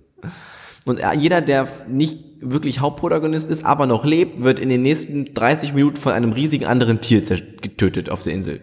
Und 0.85 0.99
er- 0.99 1.13
jeder, 1.13 1.41
der 1.41 1.67
nicht 1.87 2.19
wirklich 2.41 2.79
Hauptprotagonist 2.79 3.49
ist, 3.49 3.65
aber 3.65 3.87
noch 3.87 4.05
lebt, 4.05 4.43
wird 4.43 4.59
in 4.59 4.69
den 4.69 4.81
nächsten 4.83 5.33
30 5.33 5.73
Minuten 5.73 5.97
von 5.97 6.13
einem 6.13 6.31
riesigen 6.31 6.65
anderen 6.65 7.01
Tier 7.01 7.21
getötet 7.61 8.09
auf 8.09 8.21
der 8.21 8.33
Insel. 8.33 8.61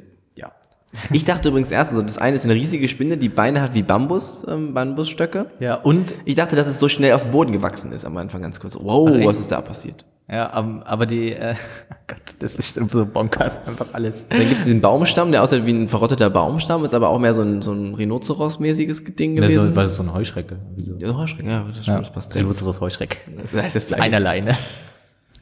Ja. 0.92 0.98
Ich 1.12 1.24
dachte 1.24 1.48
übrigens 1.48 1.70
erst, 1.70 1.90
also 1.90 2.02
das 2.02 2.18
eine 2.18 2.36
ist 2.36 2.44
eine 2.44 2.54
riesige 2.54 2.86
Spinne, 2.86 3.16
die 3.16 3.28
Beine 3.30 3.60
hat 3.62 3.74
wie 3.74 3.82
Bambus, 3.82 4.44
ähm, 4.46 4.74
Bambusstöcke. 4.74 5.46
Ja, 5.58 5.76
und 5.76 6.14
Ich 6.24 6.34
dachte, 6.34 6.54
dass 6.56 6.66
es 6.66 6.78
so 6.78 6.88
schnell 6.88 7.12
aus 7.14 7.22
dem 7.22 7.30
Boden 7.30 7.52
gewachsen 7.52 7.92
ist 7.92 8.04
am 8.04 8.16
Anfang 8.18 8.42
ganz 8.42 8.60
kurz. 8.60 8.76
Wow, 8.78 9.08
Ach, 9.10 9.16
echt? 9.16 9.26
was 9.28 9.38
ist 9.40 9.50
da 9.50 9.60
passiert? 9.62 10.04
Ja, 10.30 10.58
ähm, 10.58 10.82
aber 10.84 11.06
die, 11.06 11.32
äh, 11.32 11.54
Gott, 12.06 12.18
das 12.38 12.54
ist 12.56 12.74
so 12.76 13.06
bonkers, 13.06 13.60
einfach 13.66 13.86
alles. 13.92 14.24
Dann 14.28 14.40
gibt 14.40 14.58
es 14.58 14.64
diesen 14.64 14.80
Baumstamm, 14.80 15.32
der 15.32 15.42
aussieht 15.42 15.66
wie 15.66 15.72
ein 15.72 15.88
verrotteter 15.88 16.30
Baumstamm, 16.30 16.84
ist 16.84 16.94
aber 16.94 17.08
auch 17.08 17.18
mehr 17.18 17.34
so 17.34 17.42
ein, 17.42 17.60
so 17.62 17.72
ein 17.72 17.94
Rhinoceros-mäßiges 17.94 19.02
Ding 19.16 19.36
Das 19.36 19.46
ist 19.46 19.54
gewesen. 19.56 19.70
so, 19.70 19.76
weil 19.76 19.86
es 19.86 19.96
so 19.96 20.02
eine 20.02 20.12
Heuschrecke. 20.14 20.56
Wie 20.76 20.84
so. 20.84 20.94
ja, 20.98 21.16
Heuschrecken, 21.16 21.50
ja, 21.50 21.64
das, 21.66 21.82
stimmt, 21.82 22.00
das 22.02 22.12
passt. 22.12 22.34
Rhinoceros 22.34 22.80
Heuschreck. 22.80 23.18
Das 23.40 23.52
heißt 23.54 23.76
das 23.76 23.88
Gleiche. 23.88 24.02
Einerlei, 24.02 24.40
ne? 24.40 24.56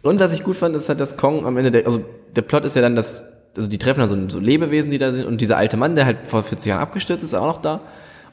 Und 0.03 0.19
was 0.21 0.33
ich 0.33 0.43
gut 0.43 0.57
fand, 0.57 0.75
ist 0.77 0.89
halt, 0.89 0.99
dass 1.01 1.17
Kong 1.17 1.45
am 1.45 1.57
Ende, 1.57 1.71
der, 1.71 1.87
also 1.87 2.03
der 2.35 2.43
Plot 2.43 2.65
ist 2.65 2.75
ja 2.75 2.83
dann, 2.83 2.95
dass, 2.97 3.23
also 3.57 3.69
die 3.69 3.79
treffen 3.79 4.01
da 4.01 4.07
so, 4.07 4.29
so 4.29 4.39
Lebewesen, 4.39 4.91
die 4.91 4.99
da 4.99 5.13
sind, 5.13 5.27
und 5.27 5.41
dieser 5.41 5.57
alte 5.57 5.77
Mann, 5.77 5.95
der 5.95 6.07
halt 6.07 6.19
vor 6.25 6.43
40 6.43 6.69
Jahren 6.69 6.81
abgestürzt 6.81 7.25
ist, 7.25 7.31
ist 7.31 7.39
auch 7.39 7.47
noch 7.47 7.63
da. 7.63 7.81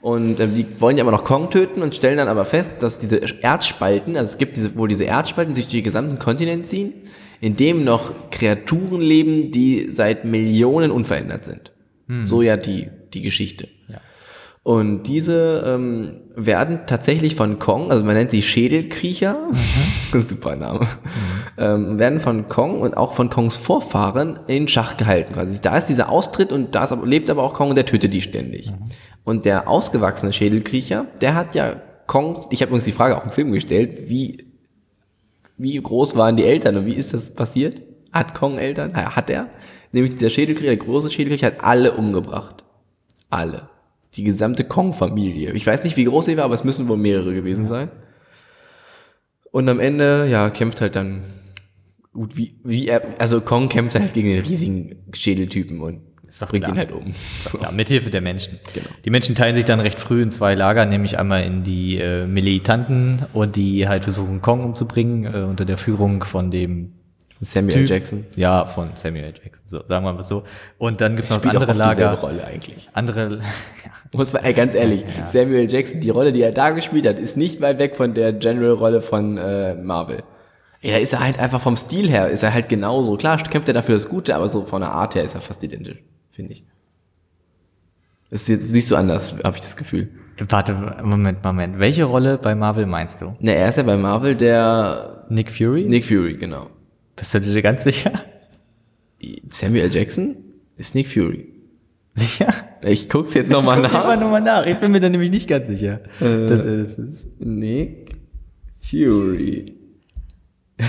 Und 0.01 0.39
ähm, 0.39 0.53
die 0.55 0.65
wollen 0.79 0.97
ja 0.97 1.01
immer 1.01 1.11
noch 1.11 1.23
Kong 1.23 1.49
töten 1.49 1.81
und 1.81 1.95
stellen 1.95 2.17
dann 2.17 2.27
aber 2.27 2.45
fest, 2.45 2.71
dass 2.79 2.99
diese 2.99 3.17
Erdspalten, 3.41 4.15
also 4.15 4.31
es 4.31 4.37
gibt 4.37 4.57
diese, 4.57 4.75
wohl 4.75 4.87
diese 4.87 5.05
Erdspalten, 5.05 5.53
die 5.53 5.61
sich 5.61 5.67
durch 5.67 5.81
den 5.81 5.85
gesamten 5.85 6.19
Kontinent 6.19 6.67
ziehen, 6.67 6.93
in 7.41 7.55
dem 7.55 7.83
noch 7.83 8.29
Kreaturen 8.29 9.01
leben, 9.01 9.51
die 9.51 9.87
seit 9.89 10.23
Millionen 10.25 10.91
unverändert 10.91 11.45
sind. 11.45 11.71
So 12.25 12.41
ja 12.41 12.57
die, 12.57 12.89
die 13.13 13.21
Geschichte. 13.21 13.67
Und 14.67 15.03
diese 15.03 15.63
ähm, 15.65 16.23
werden 16.35 16.81
tatsächlich 16.87 17.35
von 17.35 17.57
Kong, 17.57 17.89
also 17.89 18.03
man 18.03 18.15
nennt 18.15 18.31
sie 18.31 18.41
Schädelkriecher, 18.41 19.47
super 20.11 20.57
Name, 20.57 20.85
ähm, 21.57 21.97
werden 21.97 22.19
von 22.19 22.49
Kong 22.49 22.81
und 22.81 22.97
auch 22.97 23.13
von 23.13 23.29
Kongs 23.29 23.55
Vorfahren 23.55 24.37
in 24.47 24.67
Schach 24.67 24.97
gehalten. 24.97 25.35
Quasi. 25.35 25.61
Da 25.61 25.77
ist 25.77 25.85
dieser 25.85 26.09
Austritt 26.09 26.51
und 26.51 26.75
da 26.75 26.83
ist, 26.83 26.93
lebt 27.05 27.29
aber 27.29 27.43
auch 27.43 27.53
Kong 27.53 27.69
und 27.69 27.75
der 27.75 27.85
tötet 27.85 28.13
die 28.13 28.21
ständig. 28.21 28.73
Und 29.23 29.45
der 29.45 29.69
ausgewachsene 29.69 30.33
Schädelkriecher, 30.33 31.05
der 31.21 31.33
hat 31.33 31.55
ja 31.55 31.81
Kongs, 32.05 32.49
ich 32.51 32.61
habe 32.61 32.71
übrigens 32.71 32.83
die 32.83 32.91
Frage 32.91 33.15
auch 33.15 33.23
im 33.23 33.31
Film 33.31 33.53
gestellt, 33.53 34.09
wie, 34.09 34.47
wie 35.55 35.81
groß 35.81 36.17
waren 36.17 36.35
die 36.35 36.43
Eltern 36.43 36.75
und 36.75 36.85
wie 36.85 36.95
ist 36.95 37.13
das 37.13 37.33
passiert? 37.33 37.81
Hat 38.11 38.33
Kong 38.33 38.57
Eltern? 38.57 38.93
Hat 38.97 39.29
er. 39.29 39.47
Nämlich 39.93 40.15
dieser 40.15 40.29
Schädelkriecher, 40.29 40.75
der 40.75 40.85
große 40.85 41.09
Schädelkriecher, 41.09 41.47
hat 41.47 41.63
alle 41.63 41.93
umgebracht. 41.93 42.65
Alle. 43.29 43.69
Die 44.17 44.23
gesamte 44.23 44.63
Kong-Familie. 44.63 45.53
Ich 45.53 45.65
weiß 45.65 45.83
nicht, 45.83 45.95
wie 45.95 46.05
groß 46.05 46.25
sie 46.25 46.37
war, 46.37 46.45
aber 46.45 46.55
es 46.55 46.63
müssen 46.63 46.87
wohl 46.87 46.97
mehrere 46.97 47.33
gewesen 47.33 47.65
sein. 47.65 47.89
Und 49.51 49.69
am 49.69 49.79
Ende, 49.79 50.27
ja, 50.29 50.49
kämpft 50.49 50.81
halt 50.81 50.95
dann 50.95 51.23
gut, 52.13 52.35
wie, 52.35 52.59
wie 52.63 52.87
er, 52.87 53.01
also 53.19 53.41
Kong 53.41 53.69
kämpft 53.69 53.97
halt 53.97 54.13
gegen 54.13 54.29
den 54.29 54.43
riesigen 54.43 54.95
Schädeltypen 55.13 55.81
und 55.81 56.01
bringt 56.49 56.65
klar. 56.65 56.75
ihn 56.75 56.79
halt 56.79 56.91
um. 56.91 57.13
Ja, 57.61 57.71
mit 57.71 57.87
Hilfe 57.89 58.09
der 58.09 58.21
Menschen. 58.21 58.59
Genau. 58.73 58.87
Die 59.05 59.09
Menschen 59.09 59.35
teilen 59.35 59.55
sich 59.55 59.65
dann 59.65 59.79
recht 59.79 59.99
früh 59.99 60.21
in 60.21 60.29
zwei 60.29 60.55
Lager, 60.55 60.85
nämlich 60.85 61.19
einmal 61.19 61.43
in 61.43 61.63
die 61.63 61.97
äh, 61.97 62.25
Militanten 62.25 63.25
und 63.33 63.55
die 63.55 63.87
halt 63.87 64.03
versuchen, 64.03 64.41
Kong 64.41 64.63
umzubringen, 64.63 65.25
äh, 65.25 65.45
unter 65.45 65.65
der 65.65 65.77
Führung 65.77 66.23
von 66.23 66.51
dem 66.51 66.93
Samuel 67.39 67.81
Typ. 67.81 67.89
Jackson. 67.89 68.25
Ja, 68.35 68.65
von 68.65 68.89
Samuel 68.95 69.25
Jackson, 69.27 69.61
so, 69.65 69.83
sagen 69.85 70.05
wir 70.05 70.13
mal 70.13 70.23
so. 70.23 70.43
Und 70.77 71.01
dann 71.01 71.15
gibt's 71.15 71.29
noch 71.29 71.37
das 71.37 71.45
auch 71.45 71.61
andere 71.61 71.71
dieselbe 71.73 72.01
Lager. 72.01 72.13
Rolle 72.19 72.43
eigentlich. 72.45 72.89
Andere, 72.93 73.41
Muss 74.13 74.33
man, 74.33 74.43
ey, 74.43 74.53
ganz 74.53 74.73
ehrlich, 74.73 75.05
Samuel 75.25 75.69
Jackson, 75.71 76.01
die 76.01 76.09
Rolle, 76.09 76.31
die 76.31 76.41
er 76.41 76.51
da 76.51 76.71
gespielt 76.71 77.05
hat, 77.07 77.19
ist 77.19 77.37
nicht 77.37 77.61
weit 77.61 77.77
weg 77.79 77.95
von 77.95 78.13
der 78.13 78.33
General-Rolle 78.33 79.01
von 79.01 79.37
äh, 79.37 79.75
Marvel. 79.75 80.23
Ja, 80.81 80.91
da 80.93 80.97
ist 80.97 81.13
er 81.13 81.19
halt 81.19 81.39
einfach 81.39 81.61
vom 81.61 81.75
Stil 81.75 82.09
her, 82.09 82.29
ist 82.29 82.43
er 82.43 82.53
halt 82.53 82.69
genauso. 82.69 83.17
Klar, 83.17 83.37
kämpft 83.37 83.67
er 83.67 83.73
dafür 83.73 83.95
das 83.95 84.07
Gute, 84.09 84.35
aber 84.35 84.47
so 84.49 84.65
von 84.65 84.81
der 84.81 84.91
Art 84.91 85.15
her 85.15 85.23
ist 85.23 85.35
er 85.35 85.41
fast 85.41 85.61
identisch, 85.63 85.97
finde 86.31 86.53
ich. 86.53 86.63
Das 88.29 88.45
siehst 88.45 88.91
du 88.91 88.95
anders, 88.95 89.35
habe 89.43 89.55
ich 89.55 89.61
das 89.61 89.77
Gefühl. 89.77 90.09
warte, 90.49 90.73
Moment, 91.03 91.43
Moment. 91.43 91.79
Welche 91.79 92.03
Rolle 92.03 92.37
bei 92.37 92.55
Marvel 92.55 92.85
meinst 92.85 93.21
du? 93.21 93.35
Na, 93.39 93.53
er 93.53 93.69
ist 93.69 93.77
ja 93.77 93.83
bei 93.83 93.97
Marvel 93.97 94.35
der 94.35 95.25
Nick 95.29 95.51
Fury? 95.51 95.85
Nick 95.85 96.05
Fury, 96.05 96.35
genau. 96.35 96.67
Bist 97.17 97.33
du 97.33 97.39
dir 97.41 97.61
ganz 97.61 97.83
sicher? 97.83 98.11
Samuel 99.49 99.93
Jackson 99.93 100.37
ist 100.77 100.95
Nick 100.95 101.09
Fury. 101.09 101.49
Sicher? 102.15 102.53
Ich 102.83 103.09
guck's 103.09 103.33
jetzt 103.33 103.49
nochmal 103.51 103.81
Guck 103.81 103.91
nach. 103.91 104.05
mal 104.05 104.17
nochmal 104.17 104.41
nach. 104.41 104.65
Ich 104.65 104.77
bin 104.77 104.91
mir 104.91 104.99
da 104.99 105.09
nämlich 105.09 105.31
nicht 105.31 105.47
ganz 105.49 105.67
sicher. 105.67 105.99
Das 106.19 106.63
ist, 106.63 106.97
das 106.97 107.05
ist 107.05 107.27
Nick 107.39 108.15
Fury. 108.79 109.65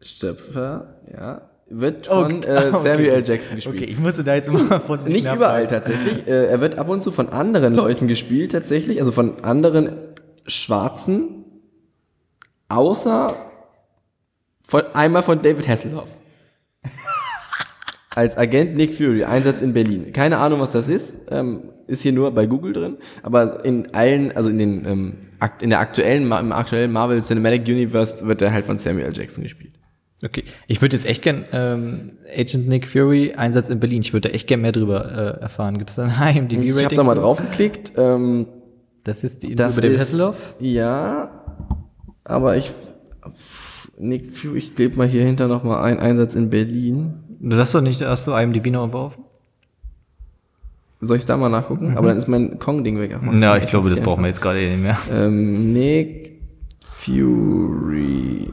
Stöpfer, 0.00 1.00
ja. 1.12 1.50
Wird 1.68 2.06
von 2.06 2.38
Okay, 2.38 2.46
äh, 2.46 2.68
okay. 2.72 2.88
Samuel 2.88 3.24
Jackson 3.26 3.56
gespielt. 3.56 3.76
Okay, 3.76 3.84
ich 3.86 3.98
musste 3.98 4.22
da 4.22 4.36
jetzt 4.36 4.50
mal 4.50 4.80
vorsichtig 4.86 5.24
Nicht 5.24 5.34
überall 5.34 5.66
tatsächlich. 5.66 6.26
Äh, 6.26 6.46
er 6.46 6.60
wird 6.60 6.78
ab 6.78 6.88
und 6.88 7.02
zu 7.02 7.10
von 7.10 7.28
anderen 7.28 7.74
Leuten 7.74 8.06
gespielt 8.06 8.52
tatsächlich, 8.52 9.00
also 9.00 9.10
von 9.10 9.42
anderen 9.42 9.90
Schwarzen, 10.46 11.35
außer 12.68 13.34
von, 14.66 14.82
einmal 14.94 15.22
von 15.22 15.40
David 15.42 15.68
Hasselhoff. 15.68 16.08
Als 18.14 18.36
Agent 18.36 18.76
Nick 18.76 18.94
Fury, 18.94 19.24
Einsatz 19.24 19.60
in 19.60 19.74
Berlin. 19.74 20.12
Keine 20.12 20.38
Ahnung, 20.38 20.60
was 20.60 20.70
das 20.70 20.88
ist. 20.88 21.16
Ähm, 21.30 21.64
ist 21.86 22.02
hier 22.02 22.12
nur 22.12 22.30
bei 22.30 22.46
Google 22.46 22.72
drin. 22.72 22.96
Aber 23.22 23.64
in 23.64 23.94
allen, 23.94 24.34
also 24.34 24.48
in 24.48 24.58
den, 24.58 24.86
ähm, 24.86 25.14
in 25.60 25.68
der 25.70 25.80
aktuellen, 25.80 26.22
im 26.22 26.52
aktuellen 26.52 26.92
Marvel 26.92 27.20
Cinematic 27.20 27.62
Universe 27.66 28.26
wird 28.26 28.40
er 28.40 28.52
halt 28.52 28.64
von 28.64 28.78
Samuel 28.78 29.12
Jackson 29.14 29.44
gespielt. 29.44 29.74
Okay, 30.24 30.44
ich 30.66 30.80
würde 30.80 30.96
jetzt 30.96 31.04
echt 31.04 31.20
gern 31.20 31.44
ähm, 31.52 32.06
Agent 32.34 32.66
Nick 32.68 32.88
Fury 32.88 33.34
Einsatz 33.34 33.68
in 33.68 33.80
Berlin. 33.80 34.00
Ich 34.00 34.14
würde 34.14 34.30
da 34.30 34.34
echt 34.34 34.46
gern 34.46 34.62
mehr 34.62 34.72
drüber 34.72 35.36
äh, 35.38 35.42
erfahren. 35.42 35.76
Gibt 35.76 35.90
es 35.90 35.96
da 35.96 36.04
ein 36.06 36.36
IMDb-Rating? 36.36 36.78
Ich 36.78 36.84
habe 36.86 36.96
da 36.96 37.04
mal 37.04 37.14
drauf 37.14 37.36
geklickt. 37.38 37.92
Ähm, 37.98 38.46
Das 39.04 39.24
ist 39.24 39.42
die 39.42 39.48
Info 39.52 39.58
das 39.58 39.74
über 39.76 39.82
den 39.88 40.00
Hasselhoff. 40.00 40.56
Ja, 40.58 41.45
aber 42.26 42.56
ich 42.56 42.72
Nick 43.98 44.36
Fury, 44.36 44.58
ich 44.58 44.74
klebe 44.74 44.96
mal 44.96 45.06
hier 45.08 45.24
hinter 45.24 45.48
noch 45.48 45.64
mal 45.64 45.82
ein 45.82 45.98
Einsatz 45.98 46.34
in 46.34 46.50
Berlin. 46.50 47.14
Du 47.40 47.56
hast 47.56 47.74
doch 47.74 47.80
nicht, 47.80 48.02
hast 48.02 48.26
du 48.26 48.32
IMDb 48.32 48.66
noch 48.70 48.92
offen? 48.92 49.24
Soll 51.00 51.18
ich 51.18 51.26
da 51.26 51.36
mal 51.36 51.48
nachgucken? 51.50 51.96
Aber 51.96 52.08
dann 52.08 52.16
ist 52.18 52.26
mein 52.26 52.58
Kong-Ding 52.58 52.98
weg. 52.98 53.14
Ach, 53.16 53.32
Ja, 53.34 53.56
ich 53.56 53.66
glaube, 53.66 53.90
das 53.90 54.00
brauchen 54.00 54.22
wir 54.22 54.28
jetzt 54.28 54.40
gerade 54.40 54.60
eh 54.60 54.70
nicht 54.70 54.82
mehr. 54.82 54.98
Ähm, 55.10 55.72
Nick 55.72 56.40
Fury 56.80 58.52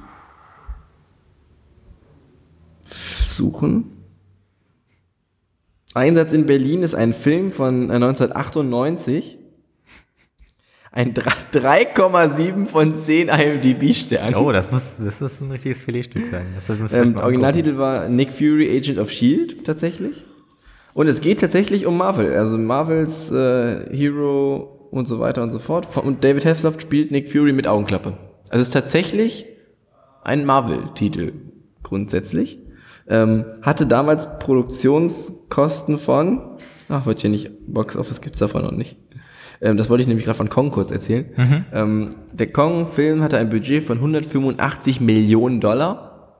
suchen. 2.83 3.85
Einsatz 5.93 6.33
in 6.33 6.45
Berlin 6.45 6.83
ist 6.83 6.95
ein 6.95 7.13
Film 7.13 7.51
von 7.51 7.89
äh, 7.89 7.93
1998. 7.93 9.39
Ein 10.95 11.15
dr- 11.15 11.33
3,7 11.51 12.67
von 12.67 12.93
10 12.93 13.27
IMDb-Sternen. 13.29 14.35
Oh, 14.35 14.51
das 14.51 14.71
muss, 14.71 14.97
das 15.03 15.19
ist 15.21 15.41
ein 15.41 15.49
richtiges 15.49 15.81
Filetstück 15.81 16.27
sein. 16.29 16.45
Das 16.55 16.69
Ähm, 16.93 17.17
Originaltitel 17.17 17.77
war 17.77 18.07
Nick 18.07 18.31
Fury, 18.31 18.69
Agent 18.77 18.99
of 18.99 19.09
Shield, 19.09 19.65
tatsächlich. 19.65 20.23
Und 20.93 21.07
es 21.07 21.19
geht 21.19 21.39
tatsächlich 21.41 21.87
um 21.87 21.97
Marvel, 21.97 22.35
also 22.35 22.59
Marvels 22.59 23.31
äh, 23.31 23.89
Hero 23.91 24.87
und 24.91 25.07
so 25.07 25.19
weiter 25.19 25.41
und 25.41 25.51
so 25.51 25.57
fort. 25.57 25.87
Und 25.97 26.23
David 26.23 26.45
Hasselhoff 26.45 26.79
spielt 26.79 27.09
Nick 27.09 27.31
Fury 27.31 27.53
mit 27.53 27.65
Augenklappe. 27.65 28.13
Also 28.51 28.61
es 28.61 28.67
ist 28.67 28.73
tatsächlich 28.73 29.47
ein 30.23 30.45
Marvel-Titel 30.45 31.31
grundsätzlich. 31.81 32.59
Ähm, 33.09 33.45
hatte 33.63 33.87
damals 33.87 34.27
Produktionskosten 34.37 35.97
von, 35.97 36.41
ach, 36.87 37.07
wird 37.07 37.21
hier 37.21 37.31
nicht, 37.31 37.49
Box 37.67 37.95
Office 37.97 38.21
gibt's 38.21 38.37
davon 38.37 38.61
noch 38.63 38.71
nicht. 38.71 38.95
Ähm, 39.63 39.77
das 39.77 39.89
wollte 39.89 40.01
ich 40.03 40.07
nämlich 40.07 40.25
gerade 40.25 40.37
von 40.37 40.49
Kong 40.49 40.69
kurz 40.69 40.91
erzählen. 40.91 41.25
Ähm, 41.73 42.15
der 42.33 42.51
Kong-Film 42.51 43.21
hatte 43.23 43.37
ein 43.37 43.49
Budget 43.49 43.81
von 43.83 43.97
185 43.97 44.99
Millionen 45.01 45.59
Dollar. 45.61 46.35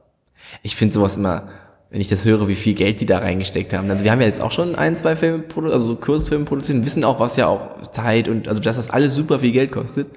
Ich 0.62 0.76
finde 0.76 0.94
sowas 0.94 1.18
immer, 1.18 1.48
wenn 1.90 2.02
ich 2.02 2.10
das 2.10 2.26
höre, 2.26 2.48
wie 2.48 2.56
viel 2.56 2.74
Geld 2.74 3.02
die 3.02 3.06
da 3.06 3.20
reingesteckt 3.20 3.74
haben. 3.74 3.90
Also 3.90 4.04
wir 4.04 4.12
haben 4.12 4.20
ja 4.22 4.28
jetzt 4.28 4.42
auch 4.42 4.52
schon 4.52 4.76
ein, 4.76 4.96
zwei 4.96 5.16
Filme, 5.16 5.44
produ- 5.44 5.72
also 5.72 5.86
so 5.88 5.96
Kurzfilme 5.96 6.46
produziert, 6.46 6.86
wissen 6.86 7.04
auch, 7.06 7.20
was 7.20 7.36
ja 7.38 7.48
auch 7.48 7.82
Zeit 7.92 8.28
und, 8.28 8.48
also 8.48 8.62
dass 8.62 8.76
das 8.76 8.90
alles 8.90 9.16
super 9.16 9.40
viel 9.40 9.52
Geld 9.52 9.72
kostet. 9.72 10.08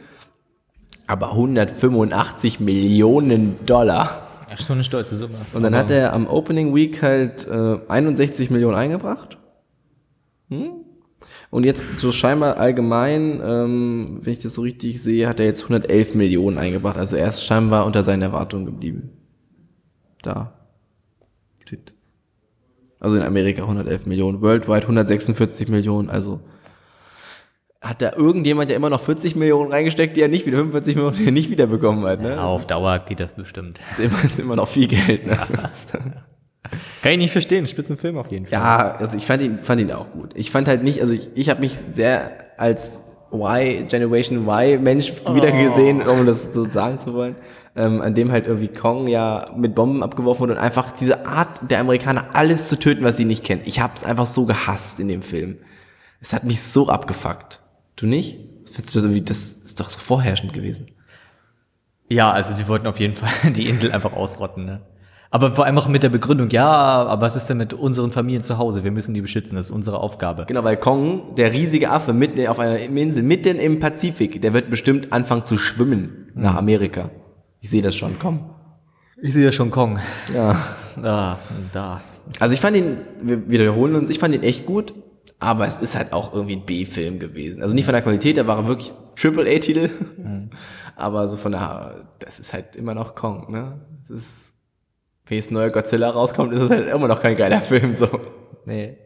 Aber 1.07 1.31
185 1.33 2.59
Millionen 2.61 3.57
Dollar. 3.67 4.23
Ja, 4.51 4.57
schon 4.57 4.75
eine 4.77 4.85
stolze 4.85 5.17
Summe. 5.17 5.35
Und 5.53 5.63
dann 5.63 5.75
hat 5.77 5.91
er 5.91 6.13
am 6.13 6.27
Opening 6.27 6.75
Week 6.75 7.03
halt 7.03 7.47
äh, 7.47 7.77
61 7.89 8.51
Millionen 8.51 8.77
eingebracht. 8.77 9.39
Hm? 10.51 10.71
Und 11.50 11.65
jetzt 11.65 11.85
so 11.97 12.12
scheinbar 12.12 12.59
allgemein, 12.59 13.41
ähm, 13.43 14.19
wenn 14.21 14.33
ich 14.33 14.41
das 14.41 14.55
so 14.55 14.62
richtig 14.62 15.03
sehe, 15.03 15.29
hat 15.29 15.41
er 15.41 15.47
jetzt 15.47 15.62
111 15.62 16.15
Millionen 16.15 16.59
eingebracht. 16.59 16.97
Also 16.97 17.17
er 17.17 17.29
ist 17.29 17.45
scheinbar 17.45 17.87
unter 17.87 18.03
seinen 18.03 18.23
Erwartungen 18.23 18.67
geblieben. 18.67 19.11
Da. 20.23 20.57
Also 22.99 23.17
in 23.17 23.23
Amerika 23.23 23.62
111 23.62 24.07
Millionen, 24.07 24.41
worldwide 24.41 24.83
146 24.83 25.69
Millionen. 25.69 26.09
Also 26.11 26.41
hat 27.81 28.03
da 28.03 28.12
irgendjemand 28.15 28.71
ja 28.71 28.76
immer 28.76 28.91
noch 28.91 29.00
40 29.00 29.37
Millionen 29.37 29.71
reingesteckt, 29.71 30.17
die 30.17 30.23
er 30.23 30.29
nicht 30.29 30.47
wieder 30.47 30.57
45 30.57 30.97
Millionen, 30.97 31.17
die 31.17 31.26
er 31.26 31.33
nicht 31.33 31.50
wieder 31.50 31.67
bekommen 31.67 32.05
hat. 32.05 32.21
Ne? 32.21 32.43
Auf 32.43 32.67
Dauer 32.67 32.99
geht 33.00 33.21
das 33.21 33.35
bestimmt. 33.35 33.81
Das 33.81 33.99
ist 33.99 34.05
immer, 34.05 34.25
ist 34.25 34.38
immer 34.41 34.57
noch 34.57 34.69
viel 34.69 34.88
Geld. 34.88 35.26
Ne? 35.26 35.38
Kann 37.03 37.13
ich 37.13 37.19
nicht 37.19 37.33
verstehen. 37.33 37.67
Spitzenfilm 37.67 38.17
auf 38.19 38.31
jeden 38.31 38.47
Fall. 38.47 38.53
Ja, 38.53 38.93
also 38.93 39.17
ich 39.17 39.27
fand 39.27 39.43
ihn, 39.43 39.59
fand 39.61 39.81
ihn 39.81 39.93
auch 39.93 40.11
gut. 40.13 40.31
Ich 40.35 40.51
fand 40.51 40.69
halt 40.69 40.83
nicht, 40.83 41.01
also 41.01 41.15
ich, 41.15 41.31
ich 41.35 41.51
habe 41.51 41.61
mich 41.61 41.73
sehr 41.73 42.33
als 42.59 43.03
Y, 43.33 43.89
Generation 43.89 44.47
Y 44.47 44.83
Mensch 44.83 45.13
wieder 45.33 45.53
gesehen, 45.53 46.07
um 46.07 46.27
das 46.27 46.53
so 46.53 46.69
sagen 46.69 46.99
zu 46.99 47.15
wollen, 47.15 47.37
ähm, 47.75 48.01
an 48.01 48.15
dem 48.15 48.31
halt 48.31 48.47
irgendwie 48.47 48.69
Kong 48.69 49.09
ja 49.09 49.51
mit 49.57 49.75
Bomben 49.75 50.03
abgeworfen 50.03 50.41
wurde 50.43 50.53
und 50.55 50.59
einfach 50.59 50.93
diese 50.93 51.27
Art 51.27 51.49
der 51.71 51.81
Amerikaner 51.81 52.35
alles 52.35 52.69
zu 52.69 52.79
töten, 52.79 53.05
was 53.05 53.17
sie 53.17 53.25
nicht 53.25 53.45
kennen. 53.45 53.63
Ich 53.65 53.81
habe 53.81 53.93
es 53.97 54.05
einfach 54.05 54.27
so 54.27 54.47
gehasst 54.47 55.01
in 55.01 55.09
dem 55.09 55.23
Film. 55.23 55.59
Es 56.21 56.33
hat 56.33 56.45
mich 56.45 56.63
so 56.63 56.89
abgefuckt. 56.89 57.61
Du 57.97 58.07
nicht? 58.07 58.39
Findest 58.65 58.95
du 58.95 58.99
das 58.99 59.05
irgendwie, 59.05 59.23
das 59.23 59.39
ist 59.39 59.81
doch 59.81 59.91
so 59.91 59.99
vorherrschend 59.99 60.53
gewesen. 60.53 60.89
Ja, 62.09 62.31
also 62.31 62.55
sie 62.55 62.69
wollten 62.69 62.87
auf 62.87 63.01
jeden 63.01 63.15
Fall 63.15 63.31
die 63.53 63.69
Insel 63.69 63.93
einfach 63.93 64.13
ausrotten, 64.13 64.65
ne? 64.65 64.83
Aber 65.30 65.54
vor 65.54 65.64
allem 65.64 65.76
auch 65.78 65.88
mit 65.88 66.02
der 66.02 66.09
Begründung, 66.09 66.50
ja, 66.50 66.66
aber 66.66 67.23
was 67.23 67.37
ist 67.37 67.47
denn 67.47 67.56
mit 67.56 67.75
unseren 67.75 68.12
Familien 68.12 68.42
zu 68.42 68.59
Hause? 68.59 68.85
Wir 68.85 68.92
müssen 68.92 69.12
die 69.12 69.21
beschützen, 69.21 69.56
das 69.56 69.66
ist 69.66 69.73
unsere 69.73 69.99
Aufgabe. 69.99 70.45
Genau, 70.47 70.62
weil 70.64 70.76
Kong, 70.76 71.35
der 71.35 71.52
riesige 71.52 71.90
Affe 71.90 72.12
mitten 72.12 72.47
auf 72.47 72.59
einer 72.59 72.78
Insel, 72.78 73.23
mitten 73.23 73.59
im 73.59 73.80
Pazifik, 73.80 74.40
der 74.40 74.54
wird 74.54 74.71
bestimmt 74.71 75.12
anfangen 75.12 75.45
zu 75.45 75.56
schwimmen 75.59 76.30
nach 76.35 76.54
Amerika. 76.54 77.11
Ich 77.61 77.71
sehe 77.71 77.83
das 77.83 77.97
schon, 77.97 78.18
komm. 78.18 78.50
Ich 79.21 79.33
sehe 79.33 79.45
ja 79.45 79.52
schon 79.52 79.71
Kong. 79.71 79.99
Ja. 80.33 80.56
Da, 81.02 81.38
da. 81.73 82.00
Also 82.38 82.54
ich 82.54 82.61
fand 82.61 82.76
ihn, 82.76 82.99
wir 83.21 83.50
wiederholen 83.50 83.97
uns, 83.97 84.11
ich 84.11 84.18
fand 84.18 84.35
ihn 84.35 84.42
echt 84.42 84.66
gut, 84.66 84.95
aber 85.38 85.66
es 85.66 85.76
ist 85.76 85.97
halt 85.97 86.12
auch 86.12 86.33
irgendwie 86.33 86.56
ein 86.56 86.66
B-Film 86.66 87.18
gewesen. 87.18 87.62
Also 87.62 87.75
nicht 87.75 87.85
von 87.85 87.92
der 87.92 88.02
Qualität, 88.02 88.37
da 88.38 88.47
war 88.47 88.59
er 88.59 88.68
wirklich 88.68 88.92
Triple-A-Titel, 89.16 89.90
aber 90.97 91.28
so 91.28 91.37
von 91.37 91.52
der, 91.52 92.09
das 92.18 92.38
ist 92.38 92.52
halt 92.52 92.76
immer 92.76 92.95
noch 92.95 93.14
Kong, 93.14 93.50
ne? 93.50 93.80
Das 94.09 94.18
ist, 94.18 94.46
wenn 95.26 95.37
jetzt 95.38 95.50
neuer 95.50 95.71
Godzilla 95.71 96.11
rauskommt, 96.11 96.52
ist 96.52 96.62
es 96.62 96.71
halt 96.71 96.88
immer 96.88 97.09
noch 97.09 97.21
kein 97.21 97.35
geiler 97.35 97.61
Film, 97.61 97.92
so. 97.95 98.09
Nee. 98.64 98.97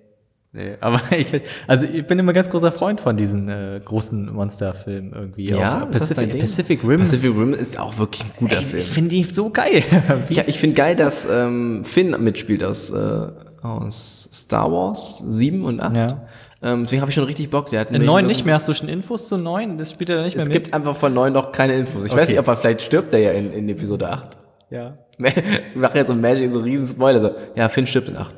Nee, 0.53 0.73
aber 0.81 1.01
ich 1.17 1.29
also 1.69 1.87
ich 1.87 2.05
bin 2.09 2.19
immer 2.19 2.33
ganz 2.33 2.51
großer 2.51 2.73
Freund 2.73 3.01
von 3.01 3.17
diesen 3.17 3.49
äh, 3.49 3.81
großen 3.85 4.33
Monsterfilmen 4.33 5.13
irgendwie. 5.13 5.45
Ja, 5.51 5.85
Auch 5.85 5.91
Pacific? 5.93 6.41
Pacific 6.41 6.81
Rim. 6.83 6.99
Pacific 6.99 7.31
Rim 7.31 7.55
ist 7.55 7.79
auch 7.79 7.99
wirklich 7.99 8.25
ein 8.25 8.33
guter 8.37 8.57
Ey, 8.57 8.63
Film. 8.65 8.79
ich 8.79 8.89
finde 8.89 9.11
die 9.11 9.23
so 9.25 9.51
geil. 9.51 9.85
Ich, 10.29 10.39
ich 10.39 10.59
finde 10.59 10.75
geil, 10.75 10.97
dass 10.97 11.25
ähm, 11.31 11.85
Finn 11.85 12.17
mitspielt 12.19 12.65
aus, 12.65 12.91
äh, 12.91 13.29
aus 13.63 14.29
Star 14.33 14.73
Wars 14.73 15.23
7 15.25 15.65
und 15.65 15.81
8. 15.81 15.97
Ja. 15.97 16.23
Ähm, 16.63 16.83
deswegen 16.83 17.01
habe 17.01 17.11
ich 17.11 17.15
schon 17.15 17.25
richtig 17.25 17.49
Bock. 17.51 17.69
Der 17.69 17.81
hat 17.81 17.93
In 17.93 18.05
neun 18.05 18.27
nicht 18.27 18.45
mehr. 18.45 18.57
Hast 18.57 18.67
du 18.69 18.75
schon 18.75 18.89
Infos 18.89 19.29
zu 19.29 19.39
neun? 19.39 19.79
Das 19.79 19.93
spielt 19.93 20.11
er 20.11 20.25
nicht 20.25 20.35
mehr 20.35 20.43
Es 20.43 20.49
mit. 20.49 20.65
gibt 20.65 20.75
einfach 20.75 20.97
von 20.97 21.15
9 21.15 21.33
noch 21.33 21.53
keine 21.53 21.75
Infos. 21.77 22.05
Ich 22.05 22.13
weiß 22.13 22.23
Okay. 22.23 22.31
nicht, 22.33 22.41
ob 22.41 22.49
er 22.49 22.57
vielleicht 22.57 22.83
stirbt 22.83 23.13
er 23.13 23.21
ja 23.21 23.31
in, 23.31 23.53
in 23.53 23.69
Episode 23.69 24.11
8. 24.11 24.37
ja. 24.71 24.95
Wir 25.75 25.81
machen 25.83 25.97
jetzt 25.97 26.09
so 26.09 26.15
Magic, 26.15 26.51
so 26.51 26.59
einen 26.59 26.65
riesen 26.69 26.87
Spoiler. 26.89 27.21
So, 27.21 27.31
ja, 27.55 27.69
Finn 27.69 27.87
stirbt 27.87 28.09
in 28.09 28.17
8. 28.17 28.35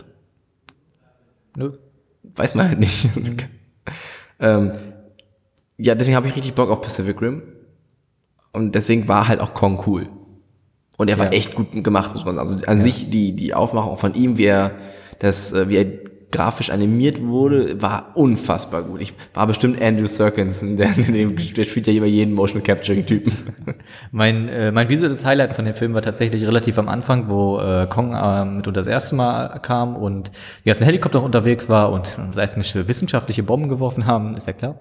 Nö. 1.57 1.73
Weiß 2.35 2.55
man 2.55 2.69
halt 2.69 2.79
nicht. 2.81 3.09
ähm, 4.41 4.73
ja, 5.79 5.95
deswegen 5.95 6.17
habe 6.17 6.27
ich 6.29 6.37
richtig 6.37 6.55
Bock 6.55 6.71
auf 6.71 6.81
Pacific 6.81 7.21
Rim. 7.21 7.43
Und 8.53 8.75
deswegen 8.75 9.09
war 9.09 9.29
halt 9.29 9.41
auch 9.41 9.55
Kong 9.55 9.83
cool. 9.87 10.09
Und 10.97 11.09
er 11.09 11.19
war 11.19 11.27
Ja. 11.27 11.33
echt 11.33 11.55
gut 11.55 11.83
gemacht, 11.85 12.13
muss 12.15 12.25
man 12.25 12.37
sagen. 12.37 12.49
Also 12.49 12.67
an 12.67 12.83
sich 12.83 13.11
die, 13.11 13.33
die 13.35 13.55
Aufmachung 13.55 13.97
von 13.97 14.15
ihm, 14.15 14.39
wie 14.39 14.45
er 14.45 14.73
das, 15.19 15.53
äh, 15.53 15.69
wie 15.69 15.77
er 15.77 15.87
grafisch 16.33 16.71
animiert 16.71 17.23
wurde, 17.23 17.81
war 17.81 18.11
unfassbar 18.15 18.83
gut. 18.83 19.01
Ich 19.01 19.15
war 19.35 19.47
bestimmt 19.47 19.81
Andrew 19.81 20.07
Serkins, 20.07 20.61
der, 20.63 20.89
der 20.89 21.65
spielt 21.65 21.87
ja 21.87 21.93
immer 21.93 22.07
jeden 22.07 22.35
Motion 22.35 22.63
Capturing 22.63 23.07
Typen. 23.07 23.33
Mein, 24.11 24.49
äh, 24.49 24.73
mein 24.73 24.89
visuelles 24.89 25.25
Highlight 25.25 25.55
von 25.55 25.65
dem 25.65 25.75
Film 25.75 25.95
war 25.95 26.03
tatsächlich 26.03 26.45
relativ 26.47 26.79
am 26.79 26.89
Anfang, 26.89 27.29
wo 27.29 27.59
äh, 27.59 27.87
Kong 27.87 28.15
äh, 28.15 28.45
mit 28.45 28.77
das 28.77 28.87
erste 28.87 29.15
Mal 29.15 29.61
kam 29.61 29.97
und 29.97 30.31
die 30.65 30.69
ganzen 30.69 30.85
Helikopter 30.85 31.23
unterwegs 31.23 31.69
war 31.69 31.93
und 31.93 32.09
seismische 32.33 32.89
wissenschaftliche 32.89 33.43
Bomben 33.43 33.69
geworfen 33.69 34.07
haben, 34.07 34.35
ist 34.35 34.47
ja 34.47 34.53
klar. 34.53 34.77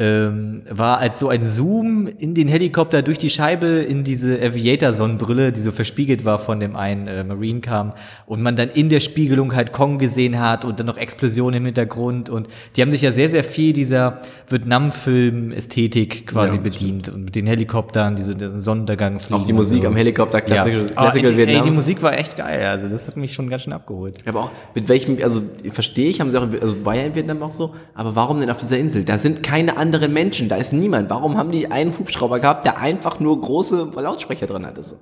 Ähm, 0.00 0.62
war 0.70 0.98
als 0.98 1.18
so 1.18 1.28
ein 1.28 1.44
Zoom 1.44 2.06
in 2.06 2.32
den 2.32 2.46
Helikopter 2.46 3.02
durch 3.02 3.18
die 3.18 3.30
Scheibe 3.30 3.66
in 3.66 4.04
diese 4.04 4.40
Aviator-Sonnenbrille, 4.40 5.50
die 5.50 5.60
so 5.60 5.72
verspiegelt 5.72 6.24
war 6.24 6.38
von 6.38 6.60
dem 6.60 6.76
einen 6.76 7.08
äh, 7.08 7.24
Marine 7.24 7.58
kam 7.58 7.94
und 8.24 8.40
man 8.40 8.54
dann 8.54 8.68
in 8.68 8.90
der 8.90 9.00
Spiegelung 9.00 9.56
halt 9.56 9.72
Kong 9.72 9.98
gesehen 9.98 10.38
hat 10.38 10.64
und 10.64 10.78
dann 10.78 10.86
noch 10.86 10.98
Explosionen 10.98 11.58
im 11.58 11.64
Hintergrund 11.64 12.30
und 12.30 12.46
die 12.76 12.82
haben 12.82 12.92
sich 12.92 13.02
ja 13.02 13.10
sehr, 13.10 13.28
sehr 13.28 13.42
viel 13.42 13.72
dieser 13.72 14.20
Vietnam-Film-Ästhetik 14.48 16.28
quasi 16.28 16.54
Ja, 16.54 16.62
bedient 16.62 17.08
und 17.08 17.24
mit 17.24 17.34
den 17.34 17.48
Helikoptern, 17.48 18.14
diese 18.14 18.36
diesen 18.36 18.60
Sonnenuntergang 18.60 19.18
fliegen. 19.18 19.42
Auch 19.42 19.46
die 19.46 19.52
Musik 19.52 19.82
so. 19.82 19.88
am 19.88 19.96
Helikopter, 19.96 20.42
Classical, 20.42 20.82
ja. 20.82 20.94
Classical 20.94 21.32
oh, 21.32 21.36
Vietnam. 21.36 21.56
Ey, 21.56 21.62
die 21.62 21.70
Musik 21.72 22.00
war 22.02 22.16
echt 22.16 22.36
geil, 22.36 22.66
also 22.66 22.86
das 22.86 23.08
hat 23.08 23.16
mich 23.16 23.34
schon 23.34 23.50
ganz 23.50 23.62
schön 23.62 23.72
abgeholt. 23.72 24.18
Aber 24.28 24.44
auch 24.44 24.52
mit 24.76 24.88
welchem, 24.88 25.16
also 25.24 25.42
verstehe 25.72 26.08
ich, 26.08 26.20
haben 26.20 26.30
sie 26.30 26.38
auch, 26.38 26.46
also 26.62 26.84
war 26.84 26.94
ja 26.94 27.02
in 27.02 27.16
Vietnam 27.16 27.42
auch 27.42 27.52
so, 27.52 27.74
aber 27.94 28.14
warum 28.14 28.38
denn 28.38 28.48
auf 28.48 28.58
dieser 28.58 28.78
Insel? 28.78 29.02
Da 29.02 29.18
sind 29.18 29.42
keine 29.42 29.76
anderen 29.76 29.87
Menschen, 30.08 30.48
da 30.48 30.56
ist 30.56 30.72
niemand. 30.72 31.10
Warum 31.10 31.36
haben 31.36 31.50
die 31.50 31.70
einen 31.70 31.96
Hubschrauber 31.98 32.40
gehabt, 32.40 32.64
der 32.64 32.78
einfach 32.78 33.20
nur 33.20 33.40
große 33.40 33.90
Lautsprecher 33.96 34.46
drin 34.46 34.66
hatte? 34.66 34.82
So? 34.82 34.96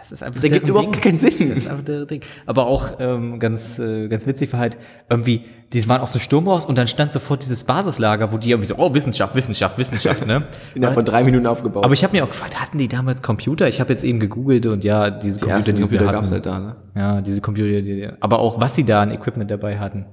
Das 0.00 0.12
ist 0.12 0.22
einfach 0.22 0.34
Das 0.36 0.44
ergibt 0.44 0.66
überhaupt 0.66 0.94
Ding. 0.94 1.02
keinen 1.02 1.18
Sinn. 1.18 1.50
Das 1.50 1.58
ist 1.58 1.68
einfach 1.68 1.84
deren 1.84 2.06
Ding. 2.06 2.22
Aber 2.46 2.66
auch 2.66 2.92
ähm, 2.98 3.38
ganz, 3.38 3.78
äh, 3.78 4.08
ganz 4.08 4.26
witzig 4.26 4.52
war 4.52 4.60
halt 4.60 4.78
irgendwie, 5.10 5.44
die 5.72 5.86
waren 5.88 6.00
aus 6.00 6.12
dem 6.12 6.22
Sturm 6.22 6.48
raus 6.48 6.64
und 6.64 6.76
dann 6.78 6.88
stand 6.88 7.12
sofort 7.12 7.42
dieses 7.42 7.64
Basislager, 7.64 8.32
wo 8.32 8.38
die 8.38 8.50
irgendwie 8.50 8.66
so, 8.66 8.76
oh, 8.76 8.94
Wissenschaft, 8.94 9.34
Wissenschaft, 9.36 9.78
Wissenschaft, 9.78 10.26
ne? 10.26 10.46
Innerhalb 10.74 10.94
von 10.94 11.04
drei 11.04 11.22
Minuten 11.22 11.46
aufgebaut. 11.46 11.84
Aber 11.84 11.92
ich 11.92 12.02
habe 12.02 12.16
mir 12.16 12.24
auch 12.24 12.28
gefragt, 12.28 12.60
hatten 12.60 12.78
die 12.78 12.88
damals 12.88 13.22
Computer? 13.22 13.68
Ich 13.68 13.78
habe 13.78 13.92
jetzt 13.92 14.02
eben 14.02 14.20
gegoogelt 14.20 14.66
und 14.66 14.84
ja, 14.84 15.10
diese 15.10 15.38
die 15.38 15.44
Computer, 15.44 15.72
die 15.72 15.80
Computer 15.82 16.12
gab 16.12 16.24
es 16.24 16.30
halt 16.30 16.46
da, 16.46 16.58
ne? 16.58 16.76
Ja, 16.96 17.20
diese 17.20 17.40
Computer, 17.40 17.82
die, 17.82 18.08
aber 18.20 18.38
auch 18.38 18.58
was 18.60 18.74
sie 18.74 18.84
da 18.84 19.02
an 19.02 19.10
Equipment 19.10 19.50
dabei 19.50 19.78
hatten. 19.78 20.06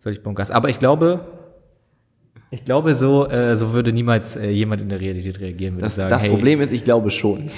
Völlig 0.00 0.22
bunkers. 0.22 0.50
Aber 0.50 0.68
ich 0.68 0.78
glaube, 0.78 1.20
ich 2.54 2.64
glaube, 2.64 2.94
so, 2.94 3.26
äh, 3.28 3.56
so 3.56 3.72
würde 3.72 3.92
niemals 3.92 4.36
äh, 4.36 4.48
jemand 4.50 4.80
in 4.82 4.88
der 4.88 5.00
Realität 5.00 5.40
reagieren, 5.40 5.74
würde 5.74 5.84
Das, 5.84 5.96
sagen, 5.96 6.10
das 6.10 6.22
hey, 6.22 6.30
Problem 6.30 6.60
ist, 6.60 6.72
ich 6.72 6.84
glaube 6.84 7.10
schon. 7.10 7.50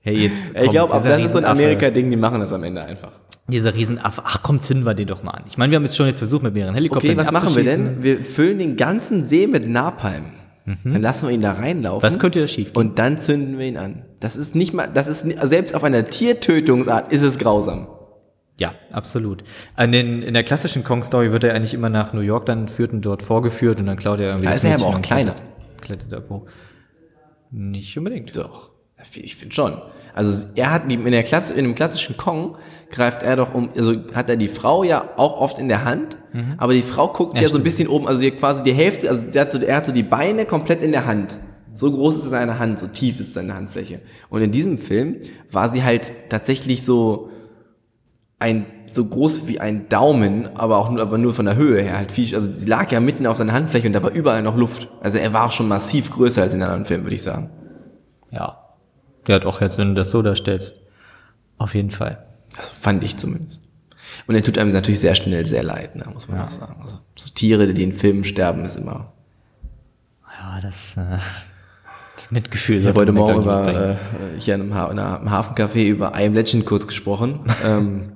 hey, 0.00 0.16
jetzt. 0.16 0.50
Ich 0.62 0.70
glaube, 0.70 0.94
aber 0.94 1.08
das 1.08 1.20
ist 1.20 1.32
so 1.32 1.38
ein 1.38 1.44
Amerika-Ding, 1.44 2.10
die 2.10 2.16
machen 2.16 2.40
das 2.40 2.52
am 2.52 2.62
Ende 2.62 2.82
einfach. 2.82 3.12
Dieser 3.48 3.74
Riesenaffe, 3.74 4.22
ach 4.24 4.42
komm, 4.42 4.60
zünden 4.60 4.86
wir 4.86 4.94
den 4.94 5.06
doch 5.08 5.22
mal 5.22 5.32
an. 5.32 5.44
Ich 5.46 5.58
meine, 5.58 5.70
wir 5.70 5.76
haben 5.76 5.84
jetzt 5.84 5.96
schon 5.96 6.06
jetzt 6.06 6.18
versucht, 6.18 6.42
mit 6.42 6.54
mehreren 6.54 6.74
Helikoptern 6.74 7.10
Okay, 7.10 7.20
was 7.20 7.30
machen 7.32 7.54
wir 7.54 7.64
denn? 7.64 8.02
Wir 8.02 8.24
füllen 8.24 8.58
den 8.58 8.76
ganzen 8.76 9.26
See 9.26 9.46
mit 9.46 9.68
Napalm. 9.68 10.24
Dann 10.82 11.02
lassen 11.02 11.28
wir 11.28 11.34
ihn 11.34 11.42
da 11.42 11.52
reinlaufen. 11.52 12.02
Was 12.02 12.18
könnte 12.18 12.40
da 12.40 12.46
schief 12.46 12.72
gehen? 12.72 12.80
Und 12.80 12.98
dann 12.98 13.18
zünden 13.18 13.58
wir 13.58 13.66
ihn 13.66 13.76
an. 13.76 14.02
Das 14.20 14.34
ist 14.36 14.54
nicht 14.54 14.72
mal, 14.72 14.88
das 14.92 15.08
ist, 15.08 15.26
selbst 15.42 15.74
auf 15.74 15.84
einer 15.84 16.06
Tiertötungsart 16.06 17.12
ist 17.12 17.20
es 17.22 17.38
grausam. 17.38 17.86
Ja, 18.58 18.72
absolut. 18.92 19.42
An 19.74 19.90
den, 19.90 20.22
in 20.22 20.34
der 20.34 20.44
klassischen 20.44 20.84
Kong-Story 20.84 21.32
wird 21.32 21.44
er 21.44 21.54
eigentlich 21.54 21.74
immer 21.74 21.88
nach 21.88 22.12
New 22.12 22.20
York 22.20 22.46
dann 22.46 22.68
führt 22.68 22.92
und 22.92 23.02
dort 23.02 23.22
vorgeführt 23.22 23.80
und 23.80 23.86
dann 23.86 23.96
klaut 23.96 24.20
er 24.20 24.26
irgendwie 24.26 24.46
Da 24.46 24.52
ist 24.52 24.64
er 24.64 24.74
aber 24.74 24.86
auch 24.86 25.02
kleiner. 25.02 25.34
Klettert, 25.80 26.12
da 26.12 26.22
wo. 26.28 26.46
Nicht 27.50 27.96
unbedingt. 27.98 28.36
Doch. 28.36 28.70
Ich 29.14 29.36
finde 29.36 29.54
schon. 29.54 29.74
Also 30.14 30.46
er 30.54 30.72
hat 30.72 30.90
in, 30.90 31.04
der 31.10 31.24
Klasse, 31.24 31.54
in 31.54 31.64
dem 31.64 31.74
klassischen 31.74 32.16
Kong 32.16 32.56
greift 32.90 33.24
er 33.24 33.36
doch 33.36 33.52
um, 33.54 33.70
also 33.76 33.96
hat 34.14 34.30
er 34.30 34.36
die 34.36 34.48
Frau 34.48 34.84
ja 34.84 35.10
auch 35.16 35.40
oft 35.40 35.58
in 35.58 35.68
der 35.68 35.84
Hand, 35.84 36.16
aber 36.56 36.72
die 36.72 36.82
Frau 36.82 37.12
guckt 37.12 37.34
Ja, 37.36 37.42
ja, 37.42 37.48
so 37.48 37.58
ein 37.58 37.64
bisschen 37.64 37.88
oben, 37.88 38.06
also 38.06 38.28
quasi 38.30 38.62
die 38.62 38.72
Hälfte, 38.72 39.08
also 39.10 39.28
sie 39.28 39.38
hat 39.38 39.50
so, 39.50 39.58
er 39.58 39.76
hat 39.76 39.84
so 39.84 39.92
die 39.92 40.04
Beine 40.04 40.46
komplett 40.46 40.82
in 40.82 40.92
der 40.92 41.06
Hand. 41.06 41.36
So 41.74 41.90
groß 41.90 42.16
ist 42.18 42.30
seine 42.30 42.60
Hand, 42.60 42.78
so 42.78 42.86
tief 42.86 43.18
ist 43.18 43.34
seine 43.34 43.54
Handfläche. 43.54 44.00
Und 44.30 44.42
in 44.42 44.52
diesem 44.52 44.78
Film 44.78 45.16
war 45.50 45.68
sie 45.68 45.82
halt 45.82 46.12
tatsächlich 46.28 46.84
so 46.84 47.30
ein 48.38 48.66
so 48.86 49.04
groß 49.04 49.48
wie 49.48 49.60
ein 49.60 49.88
Daumen, 49.88 50.56
aber 50.56 50.76
auch 50.78 50.90
nur, 50.90 51.02
aber 51.02 51.18
nur 51.18 51.34
von 51.34 51.46
der 51.46 51.56
Höhe 51.56 51.82
her 51.82 51.96
halt 51.96 52.12
viel, 52.12 52.34
also 52.34 52.50
sie 52.50 52.66
lag 52.66 52.92
ja 52.92 53.00
mitten 53.00 53.26
auf 53.26 53.36
seiner 53.36 53.52
Handfläche 53.52 53.86
und 53.86 53.92
da 53.92 54.02
war 54.02 54.10
überall 54.10 54.42
noch 54.42 54.56
Luft. 54.56 54.88
Also 55.00 55.18
er 55.18 55.32
war 55.32 55.46
auch 55.46 55.52
schon 55.52 55.68
massiv 55.68 56.10
größer 56.10 56.42
als 56.42 56.52
in 56.52 56.60
den 56.60 56.68
anderen 56.68 56.86
Filmen, 56.86 57.04
würde 57.04 57.16
ich 57.16 57.22
sagen. 57.22 57.50
Ja. 58.30 58.58
Ja, 59.26 59.38
doch, 59.38 59.60
jetzt, 59.60 59.78
wenn 59.78 59.88
du 59.88 59.94
das 59.94 60.10
so 60.10 60.22
darstellst. 60.22 60.74
Auf 61.58 61.74
jeden 61.74 61.90
Fall. 61.90 62.18
Also 62.56 62.70
fand 62.78 63.02
ich 63.04 63.16
zumindest. 63.16 63.62
Und 64.26 64.34
er 64.34 64.42
tut 64.42 64.58
einem 64.58 64.72
natürlich 64.72 65.00
sehr 65.00 65.14
schnell 65.14 65.46
sehr 65.46 65.62
leid, 65.62 65.96
ne, 65.96 66.04
muss 66.12 66.28
man 66.28 66.40
auch 66.40 66.50
sagen. 66.50 66.76
Also 66.82 66.98
so 67.16 67.30
Tiere, 67.34 67.72
die 67.72 67.82
in 67.82 67.92
Filmen 67.92 68.24
sterben, 68.24 68.64
ist 68.64 68.76
immer. 68.76 69.12
Ja, 70.38 70.60
das, 70.60 70.96
äh, 70.96 71.18
das 72.16 72.30
Mitgefühl. 72.30 72.78
Ich 72.78 72.86
habe 72.86 73.00
heute 73.00 73.12
Morgen 73.12 73.42
über 73.42 73.90
äh, 73.90 73.96
hier 74.38 74.54
in 74.54 74.62
einem, 74.62 74.74
ha 74.74 74.90
in 74.90 74.98
einem 74.98 75.30
Hafencafé 75.30 75.84
über 75.84 76.12
I 76.16 76.26
Am 76.26 76.34
Legend 76.34 76.66
kurz 76.66 76.86
gesprochen, 76.86 77.40
ähm, 77.64 78.12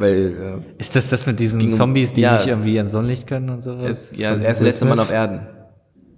weil 0.00 0.62
Ist 0.78 0.96
das 0.96 1.08
das 1.10 1.26
mit 1.26 1.38
diesen 1.38 1.60
um- 1.60 1.70
Zombies, 1.70 2.12
die 2.12 2.22
ja. 2.22 2.36
nicht 2.36 2.46
irgendwie 2.48 2.76
ans 2.78 2.92
Sonnenlicht 2.92 3.26
können 3.26 3.50
und 3.50 3.58
äh, 3.58 3.62
sowas? 3.62 3.90
es, 4.10 4.16
ja, 4.16 4.30
er 4.34 4.50
ist 4.52 4.58
der 4.58 4.66
letzte 4.66 4.84
Mann 4.86 4.98
auf 4.98 5.10
Erden. 5.12 5.40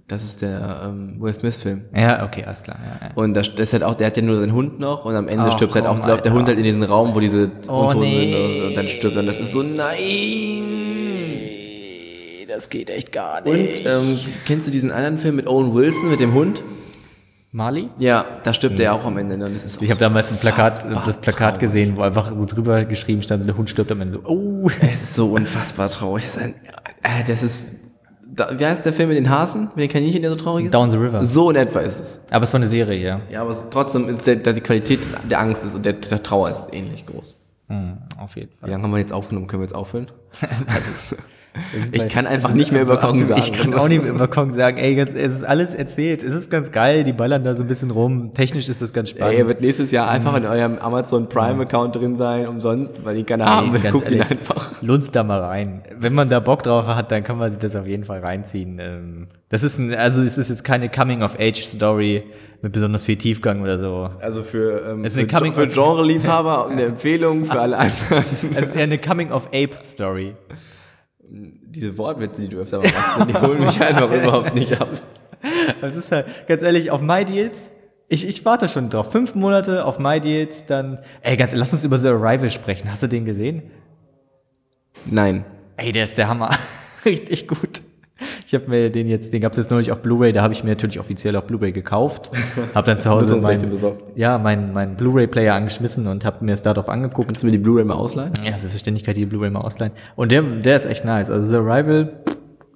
Das 0.07 0.21
ist 0.23 0.41
der 0.41 0.81
ähm, 0.85 1.15
Will 1.19 1.33
Smith 1.33 1.55
Film. 1.55 1.83
Ja, 1.95 2.25
okay, 2.25 2.43
alles 2.43 2.61
klar. 2.61 2.77
Ja, 2.83 3.07
ja. 3.07 3.11
Und 3.15 3.33
das, 3.35 3.49
das 3.55 3.67
ist 3.67 3.73
halt 3.73 3.83
auch, 3.83 3.95
der 3.95 4.07
hat 4.07 4.17
ja 4.17 4.23
nur 4.23 4.37
seinen 4.39 4.53
Hund 4.53 4.77
noch 4.79 5.05
und 5.05 5.15
am 5.15 5.27
Ende 5.29 5.45
Ach, 5.45 5.53
stirbt 5.53 5.75
halt 5.75 5.85
auch, 5.85 5.95
läuft 5.97 6.25
der 6.25 6.31
Alter. 6.31 6.33
Hund 6.33 6.47
halt 6.49 6.57
in 6.57 6.63
diesen 6.65 6.83
Raum, 6.83 7.15
wo 7.15 7.19
diese 7.21 7.49
Oh, 7.69 7.83
Untoten 7.83 7.99
nee. 8.01 8.31
sind 8.31 8.35
und, 8.35 8.59
so, 8.61 8.67
und 8.67 8.75
dann 8.75 8.87
stirbt 8.89 9.15
er. 9.15 9.19
Und 9.21 9.25
das 9.27 9.39
ist 9.39 9.51
so, 9.53 9.63
nein! 9.63 9.97
Das 12.47 12.69
geht 12.69 12.89
echt 12.89 13.11
gar 13.11 13.45
Und 13.47 13.55
ähm, 13.57 14.19
kennst 14.45 14.67
du 14.67 14.71
diesen 14.71 14.91
anderen 14.91 15.17
Film 15.17 15.35
mit 15.37 15.47
Owen 15.47 15.73
Wilson, 15.73 16.09
mit 16.09 16.19
dem 16.19 16.33
Hund? 16.33 16.61
Marley? 17.53 17.89
Ja, 17.99 18.25
da 18.43 18.51
stirbt 18.53 18.79
er 18.79 18.93
auch 18.93 19.05
am 19.05 19.17
Ende. 19.17 19.37
Ne? 19.37 19.45
Und 19.45 19.55
das 19.55 19.63
ist 19.63 19.77
auch 19.77 19.81
Ich 19.83 19.89
habe 19.89 19.99
so 19.99 20.05
damals 20.05 20.31
ein 20.31 20.37
Plakat, 20.37 20.83
das 21.05 21.19
Plakat 21.19 21.55
traurig. 21.55 21.59
gesehen, 21.59 21.95
wo 21.95 22.01
einfach 22.01 22.33
so 22.35 22.45
drüber 22.45 22.83
geschrieben 22.83 23.21
stand, 23.21 23.41
so 23.43 23.47
der 23.47 23.55
Hund 23.57 23.69
stirbt 23.69 23.91
am 23.91 24.01
Ende 24.01 24.13
so, 24.15 24.19
oh. 24.27 24.69
Es 24.81 25.03
ist 25.03 25.15
so 25.15 25.31
unfassbar 25.33 25.89
traurig. 25.89 26.23
Das 26.23 26.35
ist, 26.35 26.41
ein, 26.41 26.55
äh, 27.03 27.23
das 27.27 27.43
ist 27.43 27.75
wie 28.57 28.65
heißt 28.65 28.83
der 28.83 28.93
Film 28.93 29.09
mit 29.09 29.17
den 29.19 29.29
Hasen, 29.29 29.69
mit 29.75 29.83
den 29.83 29.89
Kaninchen, 29.89 30.21
der 30.23 30.31
so 30.31 30.35
traurig 30.35 30.65
ist? 30.65 30.73
Down 30.73 30.89
the 30.89 30.97
River. 30.97 31.23
So 31.23 31.51
in 31.51 31.55
etwa 31.55 31.81
ist 31.81 31.99
es. 31.99 32.21
Aber 32.31 32.43
es 32.43 32.51
war 32.51 32.59
eine 32.59 32.67
Serie, 32.67 32.99
ja. 32.99 33.19
Ja, 33.29 33.41
aber 33.43 33.55
trotzdem 33.69 34.09
ist 34.09 34.25
der, 34.25 34.37
der, 34.37 34.53
die 34.53 34.61
Qualität 34.61 35.01
der 35.29 35.39
Angst 35.39 35.63
ist 35.63 35.75
und 35.75 35.85
der, 35.85 35.93
der 35.93 36.23
Trauer 36.23 36.49
ist 36.49 36.73
ähnlich 36.73 37.05
groß. 37.05 37.37
Hm, 37.67 37.97
auf 38.17 38.35
jeden 38.35 38.49
Wie 38.49 38.55
Fall. 38.61 38.69
lange 38.71 38.83
haben 38.83 38.91
wir 38.91 38.97
jetzt 38.97 39.13
aufgenommen? 39.13 39.45
Können 39.45 39.61
wir 39.61 39.65
jetzt 39.65 39.75
aufhören? 39.75 40.07
Ich 41.91 42.09
kann 42.09 42.25
einfach 42.25 42.53
nicht 42.53 42.71
mehr 42.71 42.81
über 42.81 42.97
Kong 42.97 43.25
sagen. 43.27 43.39
Ich 43.39 43.53
kann 43.53 43.73
auch 43.75 43.87
nicht 43.87 44.03
über 44.03 44.27
Kong 44.27 44.51
sagen, 44.51 44.77
ey, 44.77 44.95
ganz, 44.95 45.11
es 45.15 45.33
ist 45.35 45.43
alles 45.43 45.73
erzählt. 45.75 46.23
Es 46.23 46.33
ist 46.33 46.49
ganz 46.49 46.71
geil, 46.71 47.03
die 47.03 47.13
ballern 47.13 47.43
da 47.43 47.53
so 47.55 47.63
ein 47.63 47.67
bisschen 47.67 47.91
rum. 47.91 48.31
Technisch 48.33 48.67
ist 48.69 48.81
das 48.81 48.91
ganz 48.93 49.09
spannend. 49.11 49.33
Ey, 49.35 49.39
er 49.41 49.47
wird 49.47 49.61
nächstes 49.61 49.91
Jahr 49.91 50.09
einfach 50.09 50.35
in 50.35 50.45
eurem 50.45 50.77
Amazon 50.79 51.29
Prime 51.29 51.61
Account 51.63 51.95
drin 51.95 52.15
sein, 52.17 52.47
umsonst, 52.47 53.05
weil 53.05 53.17
ihn 53.17 53.25
keiner 53.25 53.45
haben 53.45 53.71
will. 53.73 53.81
Guckt 53.91 54.09
ihn 54.09 54.21
einfach. 54.21 54.81
Lunz 54.81 55.11
da 55.11 55.23
mal 55.23 55.41
rein. 55.41 55.83
Wenn 55.97 56.13
man 56.13 56.29
da 56.29 56.39
Bock 56.39 56.63
drauf 56.63 56.87
hat, 56.87 57.11
dann 57.11 57.23
kann 57.23 57.37
man 57.37 57.51
sich 57.51 57.59
das 57.59 57.75
auf 57.75 57.85
jeden 57.87 58.03
Fall 58.03 58.19
reinziehen. 58.21 58.79
Ähm, 58.81 59.27
Das 59.49 59.61
ist 59.63 59.77
ein, 59.77 59.93
also 59.93 60.23
es 60.23 60.37
ist 60.39 60.49
jetzt 60.49 60.63
keine 60.63 60.89
Coming-of-Age-Story 60.89 62.23
mit 62.63 62.71
besonders 62.71 63.03
viel 63.05 63.17
Tiefgang 63.17 63.61
oder 63.61 63.77
so. 63.77 64.09
Also 64.21 64.41
für, 64.41 64.81
ähm, 64.91 65.05
ist 65.05 65.13
für, 65.13 65.19
eine 65.19 65.27
Coming- 65.27 65.53
für 65.53 65.67
Genre-Liebhaber 65.67 66.67
eine 66.69 66.83
Empfehlung 66.85 67.43
für 67.45 67.59
alle 67.59 67.77
anderen. 67.77 68.23
Es 68.55 68.69
ist 68.69 68.75
eher 68.75 68.83
eine 68.83 68.97
Coming-of-Ape-Story. 68.97 70.33
Diese 71.35 71.97
Wortwitze, 71.97 72.41
die 72.41 72.49
du 72.49 72.59
öfter 72.59 72.77
mal 72.77 72.91
machst, 72.91 73.29
die 73.29 73.33
holen 73.33 73.65
mich 73.65 73.81
einfach 73.81 74.11
überhaupt 74.11 74.53
nicht 74.53 74.79
ab. 74.79 74.89
Das 75.81 75.97
ist 75.97 76.09
halt, 76.09 76.47
ganz 76.47 76.61
ehrlich, 76.61 76.89
auf 76.89 77.01
MyDeals, 77.01 77.69
ich, 78.07 78.25
ich 78.25 78.45
warte 78.45 78.69
schon 78.69 78.89
drauf. 78.89 79.11
Fünf 79.11 79.35
Monate 79.35 79.83
auf 79.83 79.99
MyDeals, 79.99 80.65
dann, 80.65 80.99
ey, 81.21 81.35
ganz, 81.35 81.51
lass 81.53 81.73
uns 81.73 81.83
über 81.83 81.97
The 81.97 82.09
Arrival 82.09 82.49
sprechen. 82.49 82.89
Hast 82.89 83.03
du 83.03 83.07
den 83.07 83.25
gesehen? 83.25 83.63
Nein. 85.05 85.43
Ey, 85.75 85.91
der 85.91 86.05
ist 86.05 86.17
der 86.17 86.29
Hammer. 86.29 86.55
Richtig 87.05 87.47
gut. 87.47 87.81
Ich 88.53 88.61
habe 88.61 88.69
mir 88.69 88.91
den 88.91 89.07
jetzt, 89.07 89.33
den 89.33 89.41
gab's 89.41 89.57
jetzt 89.57 89.71
neulich 89.71 89.91
auf 89.91 89.97
Blu-ray, 90.03 90.31
da 90.31 90.43
habe 90.43 90.53
ich 90.53 90.63
mir 90.63 90.69
natürlich 90.69 90.99
offiziell 90.99 91.35
auf 91.35 91.45
Blu-ray 91.45 91.71
gekauft. 91.71 92.29
Hab 92.75 92.85
dann 92.85 92.99
zu 92.99 93.09
Hause 93.09 93.37
mein, 93.37 93.67
besorgt. 93.67 94.03
ja, 94.15 94.37
meinen 94.37 94.73
mein 94.73 94.95
Blu-ray-Player 94.95 95.55
angeschmissen 95.55 96.05
und 96.05 96.23
habe 96.23 96.45
mir 96.45 96.53
es 96.53 96.61
darauf 96.61 96.87
angeguckt. 96.87 97.29
Kannst 97.29 97.41
du 97.41 97.47
mir 97.47 97.51
die 97.51 97.57
Blu-ray 97.57 97.83
mal 97.83 97.95
ausleihen? 97.95 98.31
Ja, 98.45 98.51
selbstverständlich 98.51 99.03
kann 99.03 99.13
ich 99.13 99.21
die 99.21 99.25
Blu-ray 99.25 99.49
mal 99.49 99.61
ausleihen. 99.61 99.91
Und 100.15 100.31
der, 100.31 100.43
der 100.43 100.77
ist 100.77 100.85
echt 100.85 101.03
nice. 101.03 101.31
Also 101.31 101.49
The 101.49 101.55
Arrival, 101.67 102.13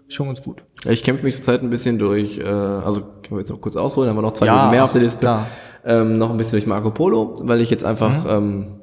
schon 0.07 0.25
ganz 0.25 0.41
gut. 0.41 0.63
Ja, 0.83 0.89
Ich 0.89 1.03
kämpfe 1.03 1.23
mich 1.25 1.35
zurzeit 1.35 1.61
ein 1.61 1.69
bisschen 1.69 1.99
durch, 1.99 2.39
äh, 2.39 2.43
also 2.47 3.01
können 3.01 3.13
wir 3.29 3.39
jetzt 3.41 3.51
noch 3.51 3.61
kurz 3.61 3.75
ausholen, 3.75 4.09
haben 4.09 4.17
wir 4.17 4.23
noch 4.23 4.33
zwei 4.33 4.47
Ja, 4.47 4.53
Minuten 4.55 4.71
mehr 4.71 4.83
auf 4.83 4.93
der 4.93 5.01
Liste. 5.03 5.19
klar. 5.19 5.45
Ähm, 5.85 6.17
noch 6.17 6.31
ein 6.31 6.37
bisschen 6.37 6.53
durch 6.53 6.65
Marco 6.65 6.89
Polo, 6.89 7.35
weil 7.43 7.61
ich 7.61 7.69
jetzt 7.69 7.85
einfach 7.85 8.25
ähm, 8.27 8.79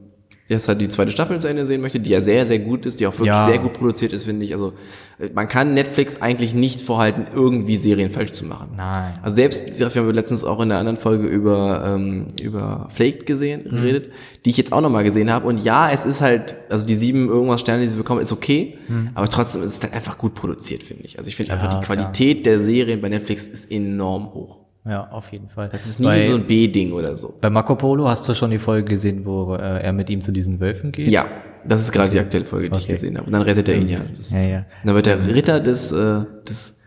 jetzt 0.47 0.69
halt 0.69 0.79
die 0.81 0.89
zweite 0.89 1.11
Staffel 1.11 1.41
zu 1.41 1.49
Ende 1.49 1.65
sehen 1.65 1.81
möchte, 1.81 1.99
die 2.01 2.11
ja 2.11 2.21
sehr, 2.21 2.45
sehr 2.45 2.59
gut 2.59 2.85
ist, 2.85 3.01
die 3.01 3.07
auch 3.07 3.15
wirklich 3.15 3.29
Ja. 3.29 3.47
sehr 3.47 3.59
gut 3.59 3.73
produziert 3.73 4.13
ist, 4.13 4.25
finde 4.25 4.45
ich. 4.45 4.53
Also 4.53 4.75
äh, 5.19 5.31
man 5.35 5.49
kann 5.49 5.73
Netflix 5.73 6.21
eigentlich 6.21 6.53
nicht 6.53 6.83
vorhalten, 6.83 7.27
irgendwie 7.35 7.77
Serien 7.77 8.11
falsch 8.11 8.33
zu 8.33 8.45
machen. 8.45 8.73
Nein. 8.77 9.15
Also 9.23 9.37
selbst, 9.37 9.79
wir 9.79 9.89
haben 9.89 10.11
letztens 10.11 10.45
auch 10.45 10.61
in 10.61 10.69
der 10.69 10.77
anderen 10.77 10.99
Folge 10.99 11.27
über, 11.27 11.83
ähm, 11.87 12.27
über 12.39 12.89
Flaked 12.93 13.25
gesehen, 13.25 13.63
Mhm. 13.65 13.77
geredet, 13.77 14.13
die 14.45 14.51
ich 14.51 14.59
jetzt 14.59 14.71
auch 14.73 14.83
nochmal 14.83 15.03
gesehen 15.05 15.31
habe. 15.33 15.47
Und 15.47 15.65
ja, 15.65 15.91
es 15.91 16.05
ist 16.05 16.21
halt, 16.21 16.57
also 16.69 16.85
die 16.85 16.95
sieben 16.95 17.29
irgendwas 17.29 17.61
Sterne, 17.61 17.83
die 17.85 17.89
sie 17.89 17.97
bekommen, 17.97 18.21
ist 18.21 18.33
okay, 18.33 18.77
aber 19.15 19.29
trotzdem 19.29 19.63
ist 19.63 19.77
es 19.79 19.83
halt 19.83 19.95
einfach 19.95 20.19
gut 20.19 20.35
produziert, 20.35 20.83
finde 20.83 21.05
ich. 21.05 21.17
Also 21.17 21.29
ich 21.29 21.37
finde 21.37 21.55
einfach, 21.55 21.71
die 21.71 21.77
Mhm. 21.79 21.83
Qualität 21.85 22.45
der 22.45 22.61
Serien 22.61 23.01
bei 23.01 23.09
Netflix 23.09 23.47
ist 23.47 23.71
enorm 23.71 24.35
hoch. 24.35 24.59
Ja, 24.87 25.09
auf 25.11 25.33
jeden 25.33 25.49
Fall. 25.49 25.69
Das 25.71 25.87
ist 25.87 25.99
nie 25.99 26.05
bei, 26.07 26.27
so 26.29 26.35
ein 26.35 26.47
B-Ding 26.47 26.93
oder 26.93 27.17
so. 27.17 27.35
bei 27.41 27.49
Marco 27.49 27.75
Polo 27.75 28.07
hast 28.07 28.29
du 28.29 28.35
schon 28.35 28.51
die 28.51 28.59
Folge 28.59 28.91
gesehen, 28.91 29.25
wo 29.25 29.55
äh, 29.55 29.81
er 29.83 29.93
mit 29.95 30.11
ihm 30.11 30.21
zu 30.21 30.31
diesen 30.31 30.61
Wölfen 30.61 30.93
geht? 30.93 31.07
Ja, 31.09 31.27
das 31.67 31.81
ist 31.81 31.91
gerade 31.93 32.11
die 32.11 32.19
aktuelle 32.19 32.45
Folge, 32.45 32.69
die 32.69 32.77
ich 32.77 32.85
Okay. 32.85 32.93
gesehen 32.93 33.17
habe. 33.17 33.27
Und 33.27 33.33
dann 33.33 33.41
rettet 33.43 33.69
er 33.69 33.77
ihn 33.77 33.89
ja. 33.89 34.01
Das 34.17 34.31
Ja, 34.31 34.39
ist- 34.41 34.47
ja. 34.49 34.59
Und 34.59 34.65
dann 34.85 34.95
wird 34.95 35.07
der 35.07 35.27
Ritter 35.27 35.61
des, 35.61 35.91
äh, 35.91 36.21
des 36.47 36.81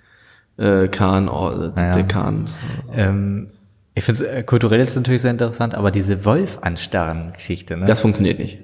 äh, 0.57 0.87
Khan, 0.89 1.27
äh, 1.27 1.79
Ja. 1.81 1.91
der 1.93 2.03
Khans. 2.03 2.59
Ähm, 2.95 3.49
ich 3.95 4.03
finde 4.03 4.23
es 4.23 4.29
äh, 4.29 4.43
kulturell 4.43 4.79
ist 4.79 4.95
natürlich 4.95 5.23
sehr 5.23 5.31
interessant, 5.31 5.73
aber 5.73 5.89
diese 5.89 6.23
Wolf-Anstarren-Geschichte, 6.23 7.77
ne? 7.77 7.85
Das 7.87 8.01
funktioniert 8.01 8.37
nicht. 8.39 8.59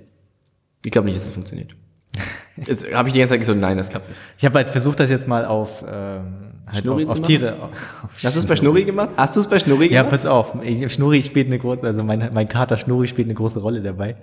Ich 0.85 0.91
glaube 0.91 1.05
nicht, 1.05 1.17
dass 1.17 1.25
das 1.25 1.33
funktioniert. 1.33 1.71
Jetzt 2.67 2.93
habe 2.93 3.07
ich 3.09 3.13
die 3.13 3.19
ganze 3.19 3.33
Zeit 3.33 3.39
gesagt, 3.39 3.59
nein, 3.59 3.77
das 3.77 3.89
klappt 3.89 4.09
nicht. 4.09 4.19
ich 4.37 4.45
habe 4.45 4.59
halt 4.59 4.69
versucht, 4.69 4.99
das 4.99 5.09
jetzt 5.09 5.27
mal 5.27 5.45
auf, 5.45 5.83
ähm, 5.87 6.51
halt 6.67 6.83
Schnurri 6.83 7.05
auf, 7.05 7.11
auf 7.11 7.21
Tiere. 7.21 7.55
Auf 7.61 7.69
Hast 8.23 8.35
du 8.35 8.39
es 8.39 8.45
bei 8.45 8.55
Schnurri 8.55 8.83
gemacht? 8.85 9.09
Hast 9.17 9.35
du 9.35 9.39
es 9.39 9.47
bei 9.47 9.59
Schnurri 9.59 9.91
Ja, 9.91 10.01
gemacht? 10.01 10.11
pass 10.11 10.25
auf. 10.25 10.53
Ich, 10.63 10.91
Schnurri 10.93 11.23
spielt 11.23 11.47
eine 11.47 11.59
große, 11.59 11.85
also 11.85 12.03
mein, 12.03 12.29
mein 12.33 12.47
Kater 12.47 12.77
Schnurri 12.77 13.07
spielt 13.07 13.27
eine 13.27 13.35
große 13.35 13.59
Rolle 13.59 13.81
dabei. 13.81 14.17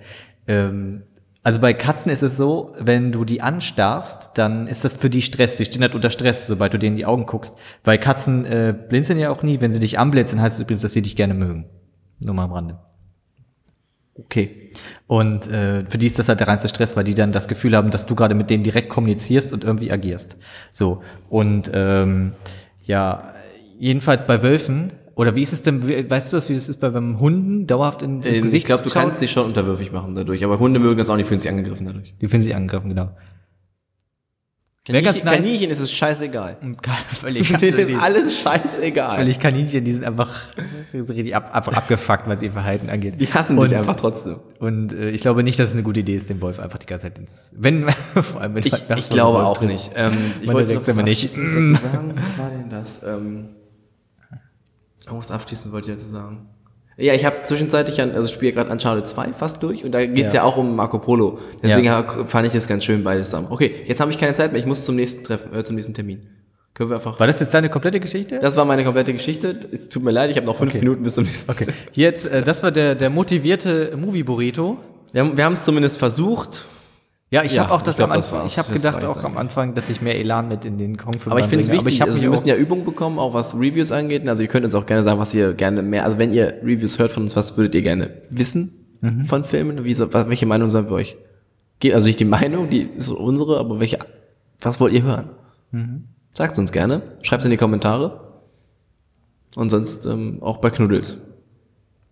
Ähm, 0.47 1.03
also 1.43 1.59
bei 1.59 1.73
Katzen 1.73 2.11
ist 2.11 2.21
es 2.21 2.37
so, 2.37 2.73
wenn 2.79 3.11
du 3.11 3.25
die 3.25 3.41
anstarrst, 3.41 4.37
dann 4.37 4.67
ist 4.67 4.85
das 4.85 4.95
für 4.95 5.09
die 5.09 5.23
Stress. 5.23 5.55
Die 5.55 5.65
stehen 5.65 5.81
halt 5.81 5.95
unter 5.95 6.11
Stress, 6.11 6.45
sobald 6.45 6.73
du 6.73 6.77
denen 6.77 6.93
in 6.93 6.97
die 6.97 7.05
Augen 7.05 7.25
guckst. 7.25 7.57
Weil 7.83 7.97
Katzen 7.97 8.45
äh, 8.45 8.75
blinzeln 8.89 9.17
ja 9.17 9.31
auch 9.31 9.41
nie. 9.41 9.59
Wenn 9.59 9.71
sie 9.71 9.79
dich 9.79 9.97
anblinzeln, 9.97 10.39
heißt 10.41 10.57
es 10.57 10.61
übrigens, 10.61 10.81
dass 10.83 10.93
sie 10.93 11.01
dich 11.01 11.15
gerne 11.15 11.33
mögen. 11.33 11.65
Nur 12.19 12.35
mal 12.35 12.43
am 12.43 12.51
Rande. 12.53 12.77
Okay. 14.25 14.71
Und 15.07 15.47
äh, 15.51 15.85
für 15.85 15.97
die 15.97 16.07
ist 16.07 16.17
das 16.19 16.29
halt 16.29 16.39
der 16.39 16.47
reinste 16.47 16.69
Stress, 16.69 16.95
weil 16.95 17.03
die 17.03 17.15
dann 17.15 17.31
das 17.31 17.47
Gefühl 17.47 17.75
haben, 17.75 17.89
dass 17.89 18.05
du 18.05 18.15
gerade 18.15 18.35
mit 18.35 18.49
denen 18.49 18.63
direkt 18.63 18.89
kommunizierst 18.89 19.53
und 19.53 19.63
irgendwie 19.63 19.91
agierst. 19.91 20.37
So. 20.71 21.01
Und 21.29 21.69
ähm, 21.73 22.33
ja, 22.85 23.33
jedenfalls 23.79 24.25
bei 24.25 24.41
Wölfen, 24.43 24.93
oder 25.15 25.35
wie 25.35 25.41
ist 25.41 25.53
es 25.53 25.61
denn, 25.61 26.09
weißt 26.09 26.31
du 26.31 26.37
das, 26.37 26.49
wie 26.49 26.55
es 26.55 26.69
ist 26.69 26.79
bei 26.79 26.89
beim 26.89 27.19
Hunden 27.19 27.67
dauerhaft 27.67 28.01
in, 28.01 28.17
ins 28.17 28.25
Ähm, 28.25 28.41
Gesicht 28.43 28.63
ich 28.63 28.65
glaube, 28.65 28.83
du 28.83 28.89
kannst 28.89 29.21
dich 29.21 29.31
schon 29.31 29.45
unterwürfig 29.45 29.91
machen 29.91 30.15
dadurch, 30.15 30.43
aber 30.43 30.59
Hunde 30.59 30.79
mögen 30.79 30.97
das 30.97 31.09
auch 31.09 31.17
nicht, 31.17 31.27
fühlen 31.27 31.39
sich 31.39 31.49
angegriffen 31.49 31.85
dadurch. 31.85 32.13
Die 32.21 32.27
finden 32.27 32.43
sich 32.43 32.55
angegriffen, 32.55 32.89
genau. 32.89 33.11
Wär 34.87 35.03
ganz 35.03 35.19
Kaninchen, 35.19 35.25
nice. 35.25 35.35
Kaninchen 35.45 35.69
ist 35.69 35.79
es 35.81 35.91
scheißegal. 35.93 36.57
Völlig, 37.19 37.51
Das 37.51 37.61
ist 37.61 38.01
alles 38.01 38.39
scheißegal. 38.39 39.15
völlig 39.15 39.39
Kaninchen, 39.39 39.83
die 39.83 39.93
sind 39.93 40.03
einfach 40.03 40.55
richtig 40.91 41.35
ab, 41.35 41.51
ab, 41.53 41.77
abgefuckt, 41.77 42.27
was 42.27 42.41
ihr 42.41 42.51
Verhalten 42.51 42.89
angeht. 42.89 43.21
Die 43.21 43.27
hassen 43.31 43.59
und, 43.59 43.69
dich 43.69 43.77
einfach 43.77 43.95
trotzdem. 43.95 44.37
Und 44.57 44.91
äh, 44.91 45.11
ich 45.11 45.21
glaube 45.21 45.43
nicht, 45.43 45.59
dass 45.59 45.69
es 45.69 45.75
eine 45.75 45.83
gute 45.83 45.99
Idee 45.99 46.15
ist, 46.15 46.29
den 46.29 46.41
Wolf 46.41 46.59
einfach 46.59 46.79
die 46.79 46.87
ganze 46.87 47.03
Zeit 47.03 47.19
ins. 47.19 47.51
Wenn, 47.55 47.87
vor 48.23 48.41
allem, 48.41 48.55
wenn 48.55 48.65
Ich, 48.65 48.71
nachts 48.71 48.89
ich 48.97 49.09
glaube 49.09 49.43
auch 49.45 49.57
tritt. 49.57 49.69
nicht. 49.69 49.91
Ähm, 49.95 50.17
ich 50.41 50.47
Man 50.47 50.55
wollte 50.55 50.73
noch 50.73 50.87
immer 50.87 51.03
nicht. 51.03 51.23
Was 51.37 52.37
war 52.39 52.49
denn 52.49 52.69
das? 52.71 53.03
Ähm, 53.03 53.49
irgendwas 55.05 55.29
abschließend 55.29 55.73
wollte 55.73 55.91
ich 55.91 55.97
dazu 55.97 56.09
sagen. 56.09 56.47
Ja, 56.97 57.13
ich 57.13 57.25
habe 57.25 57.37
zwischenzeitlich, 57.43 58.01
an, 58.01 58.11
also 58.11 58.25
ich 58.27 58.33
spiele 58.33 58.51
gerade 58.51 58.69
Uncharted 58.69 59.07
2 59.07 59.33
fast 59.33 59.63
durch 59.63 59.83
und 59.85 59.91
da 59.91 60.05
geht's 60.05 60.33
ja. 60.33 60.41
Ja. 60.41 60.43
auch 60.43 60.57
um 60.57 60.75
Marco 60.75 60.99
Polo. 60.99 61.39
Deswegen 61.63 61.89
hab- 61.89 62.29
fand 62.29 62.47
ich 62.47 62.53
es 62.53 62.67
ganz 62.67 62.83
schön 62.83 63.03
beides 63.03 63.29
zusammen. 63.29 63.47
Okay, 63.49 63.73
jetzt 63.85 63.99
habe 64.01 64.11
ich 64.11 64.17
keine 64.17 64.33
Zeit 64.33 64.51
mehr, 64.51 64.59
ich 64.59 64.67
muss 64.67 64.85
zum 64.85 64.95
nächsten 64.95 65.23
Treffen, 65.23 65.53
äh, 65.55 65.63
zum 65.63 65.75
nächsten 65.75 65.93
Termin. 65.93 66.27
Können 66.73 66.89
wir 66.89 66.95
einfach. 66.97 67.19
War 67.19 67.27
das 67.27 67.39
jetzt 67.39 67.53
deine 67.53 67.69
komplette 67.69 67.99
Geschichte? 67.99 68.39
Das 68.39 68.55
war 68.55 68.63
meine 68.65 68.83
komplette 68.85 69.11
Geschichte. 69.13 69.59
Es 69.71 69.89
tut 69.89 70.03
mir 70.03 70.11
leid, 70.11 70.29
ich 70.31 70.37
habe 70.37 70.45
noch 70.45 70.57
fünf 70.57 70.71
Okay. 70.71 70.79
Minuten 70.79 71.03
bis 71.03 71.15
zum 71.15 71.25
nächsten. 71.25 71.49
Okay. 71.51 71.67
Jetzt, 71.93 72.29
äh, 72.29 72.41
das 72.43 72.63
war 72.63 72.71
der, 72.71 72.95
der 72.95 73.09
motivierte 73.09 73.95
Movie 73.97 74.23
Burrito. 74.23 74.77
Wir 75.11 75.21
haben 75.23 75.35
wir 75.37 75.43
haben 75.43 75.53
es 75.53 75.65
zumindest 75.65 75.97
versucht. 75.97 76.63
Ja, 77.33 77.43
ich 77.43 77.53
Ja, 77.53 77.63
habe 77.63 77.73
auch 77.73 77.77
ich 77.79 77.83
das 77.85 77.95
glaub, 77.95 78.09
am 78.09 78.17
Anfang. 78.17 78.45
ich 78.45 78.57
habe 78.57 78.73
gedacht 78.73 79.05
auch 79.05 79.23
am. 79.23 79.37
Anfang, 79.37 79.73
dass 79.73 79.89
ich 79.89 80.01
mehr 80.01 80.19
Elan 80.19 80.49
mit 80.49 80.65
in 80.65 80.77
den 80.77 80.97
Kong-Film 80.97 81.31
Aber 81.31 81.39
ich 81.39 81.45
finde 81.47 81.63
es 81.63 81.71
wichtig, 81.71 82.01
also 82.03 82.21
wir 82.21 82.29
müssen 82.29 82.47
ja 82.47 82.55
Übung 82.55 82.83
bekommen, 82.83 83.19
auch 83.19 83.33
was 83.33 83.55
Reviews 83.55 83.91
angeht. 83.93 84.27
Also 84.27 84.43
ihr 84.43 84.49
könnt 84.49 84.65
uns 84.65 84.75
auch 84.75 84.85
gerne 84.85 85.03
sagen, 85.03 85.17
was 85.17 85.33
ihr 85.33 85.53
gerne 85.53 85.81
mehr, 85.81 86.03
also 86.03 86.17
wenn 86.17 86.33
ihr 86.33 86.59
Reviews 86.61 86.99
hört 86.99 87.11
von 87.11 87.23
uns, 87.23 87.35
was 87.37 87.57
würdet 87.57 87.73
ihr 87.75 87.81
gerne 87.81 88.09
wissen 88.29 88.73
Mhm. 88.99 89.25
von 89.25 89.43
Filmen? 89.45 89.83
Wie, 89.85 89.97
welche 89.97 90.45
Meinung 90.45 90.69
sollen 90.69 90.87
wir 90.89 90.95
euch 90.95 91.15
geben? 91.79 91.95
Also 91.95 92.05
nicht 92.07 92.19
die 92.19 92.25
Meinung, 92.25 92.69
die 92.69 92.81
ist 92.81 93.09
unsere, 93.09 93.57
aber 93.59 93.79
welche, 93.79 93.97
was 94.59 94.79
wollt 94.81 94.93
ihr 94.93 95.03
hören? 95.03 95.29
Mhm. 95.71 96.03
Sagt 96.33 96.59
uns 96.59 96.71
gerne, 96.73 97.01
schreibt 97.23 97.41
es 97.41 97.45
in 97.45 97.51
die 97.51 97.57
Kommentare. 97.57 98.41
Und 99.55 99.69
sonst 99.69 100.05
ähm, 100.05 100.37
auch 100.41 100.57
bei 100.57 100.69
Knuddels. 100.69 101.17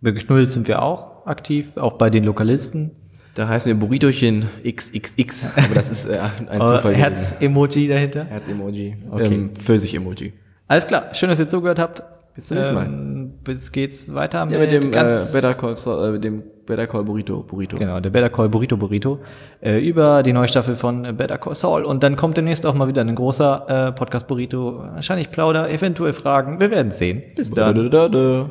Bei 0.01 0.11
Knuddels 0.13 0.53
sind 0.53 0.67
wir 0.69 0.81
auch 0.81 1.25
aktiv, 1.27 1.75
auch 1.77 1.93
bei 1.93 2.09
den 2.09 2.23
Lokalisten. 2.23 2.91
Da 3.39 3.47
heißen 3.47 3.69
wir 3.71 3.79
Burritochen 3.79 4.49
XXX, 4.67 5.45
aber 5.55 5.73
das 5.75 5.89
ist 5.89 6.09
äh, 6.09 6.19
ein 6.49 6.59
Zufall. 6.67 6.91
Äh. 6.91 6.95
Herz-Emoji 6.97 7.87
dahinter. 7.87 8.25
Herz-Emoji. 8.25 8.97
Okay. 9.09 9.33
Ähm, 9.33 9.51
Pfirsich-Emoji. 9.55 10.33
Alles 10.67 10.85
klar, 10.87 11.05
schön, 11.13 11.29
dass 11.29 11.39
ihr 11.39 11.47
zugehört 11.47 11.79
habt. 11.79 12.03
Bis 12.35 12.47
zum 12.47 12.57
nächsten 12.57 12.75
Mal. 12.75 12.87
Ähm, 12.87 13.31
Bis 13.45 13.71
geht's 13.71 14.13
weiter 14.13 14.45
Ja, 14.51 14.59
mit 14.59 14.71
dem 14.71 14.83
äh, 14.83 14.87
ganz- 14.89 15.31
Better 15.31 15.53
Call 15.53 15.73
äh, 15.73 16.11
mit 16.11 16.25
dem 16.25 16.43
Better 16.65 16.85
Call 16.85 17.05
Burrito. 17.05 17.41
Burrito. 17.43 17.77
Genau, 17.77 18.01
der 18.01 18.09
Better 18.09 18.29
Call 18.29 18.49
Burrito 18.49 18.75
Burrito 18.75 19.19
äh, 19.61 19.79
über 19.79 20.21
die 20.21 20.33
neue 20.33 20.49
Staffel 20.49 20.75
von 20.75 21.05
äh, 21.05 21.13
Better 21.13 21.37
Call 21.37 21.55
Saul 21.55 21.85
und 21.85 22.03
dann 22.03 22.17
kommt 22.17 22.35
demnächst 22.35 22.65
auch 22.65 22.73
mal 22.73 22.89
wieder 22.89 22.99
ein 23.03 23.15
großer 23.15 23.87
äh, 23.87 23.91
Podcast 23.93 24.27
Burrito, 24.27 24.83
wahrscheinlich 24.95 25.31
Plauder, 25.31 25.69
eventuell 25.71 26.11
Fragen, 26.11 26.59
wir 26.59 26.71
werden 26.71 26.91
sehen. 26.91 27.23
Bis 27.37 27.51
dann. 27.51 27.73
Da-da-da-da. 27.73 28.49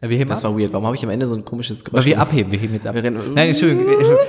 Äh, 0.00 0.08
Wir 0.08 0.16
heben 0.18 0.30
Das 0.30 0.44
ab. 0.44 0.52
war 0.52 0.58
weird. 0.58 0.72
Warum 0.72 0.86
habe 0.86 0.96
ich 0.96 1.02
am 1.04 1.10
Ende 1.10 1.26
so 1.28 1.34
ein 1.34 1.44
komisches 1.44 1.84
Geräusch? 1.84 1.98
Weil 2.00 2.04
wir 2.06 2.20
abheben, 2.20 2.50
wir 2.52 2.58
heben 2.58 2.74
jetzt 2.74 2.86
ab. 2.86 2.94
Wir 2.94 3.02
rennen- 3.04 3.20
Nein, 3.34 3.48
Entschuldigung, 3.48 3.86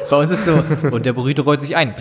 bei 0.10 0.18
uns 0.18 0.32
ist 0.32 0.46
so 0.46 0.64
und 0.92 1.06
der 1.06 1.14
Burrito 1.14 1.44
rollt 1.44 1.62
sich 1.62 1.76
ein. 1.76 1.96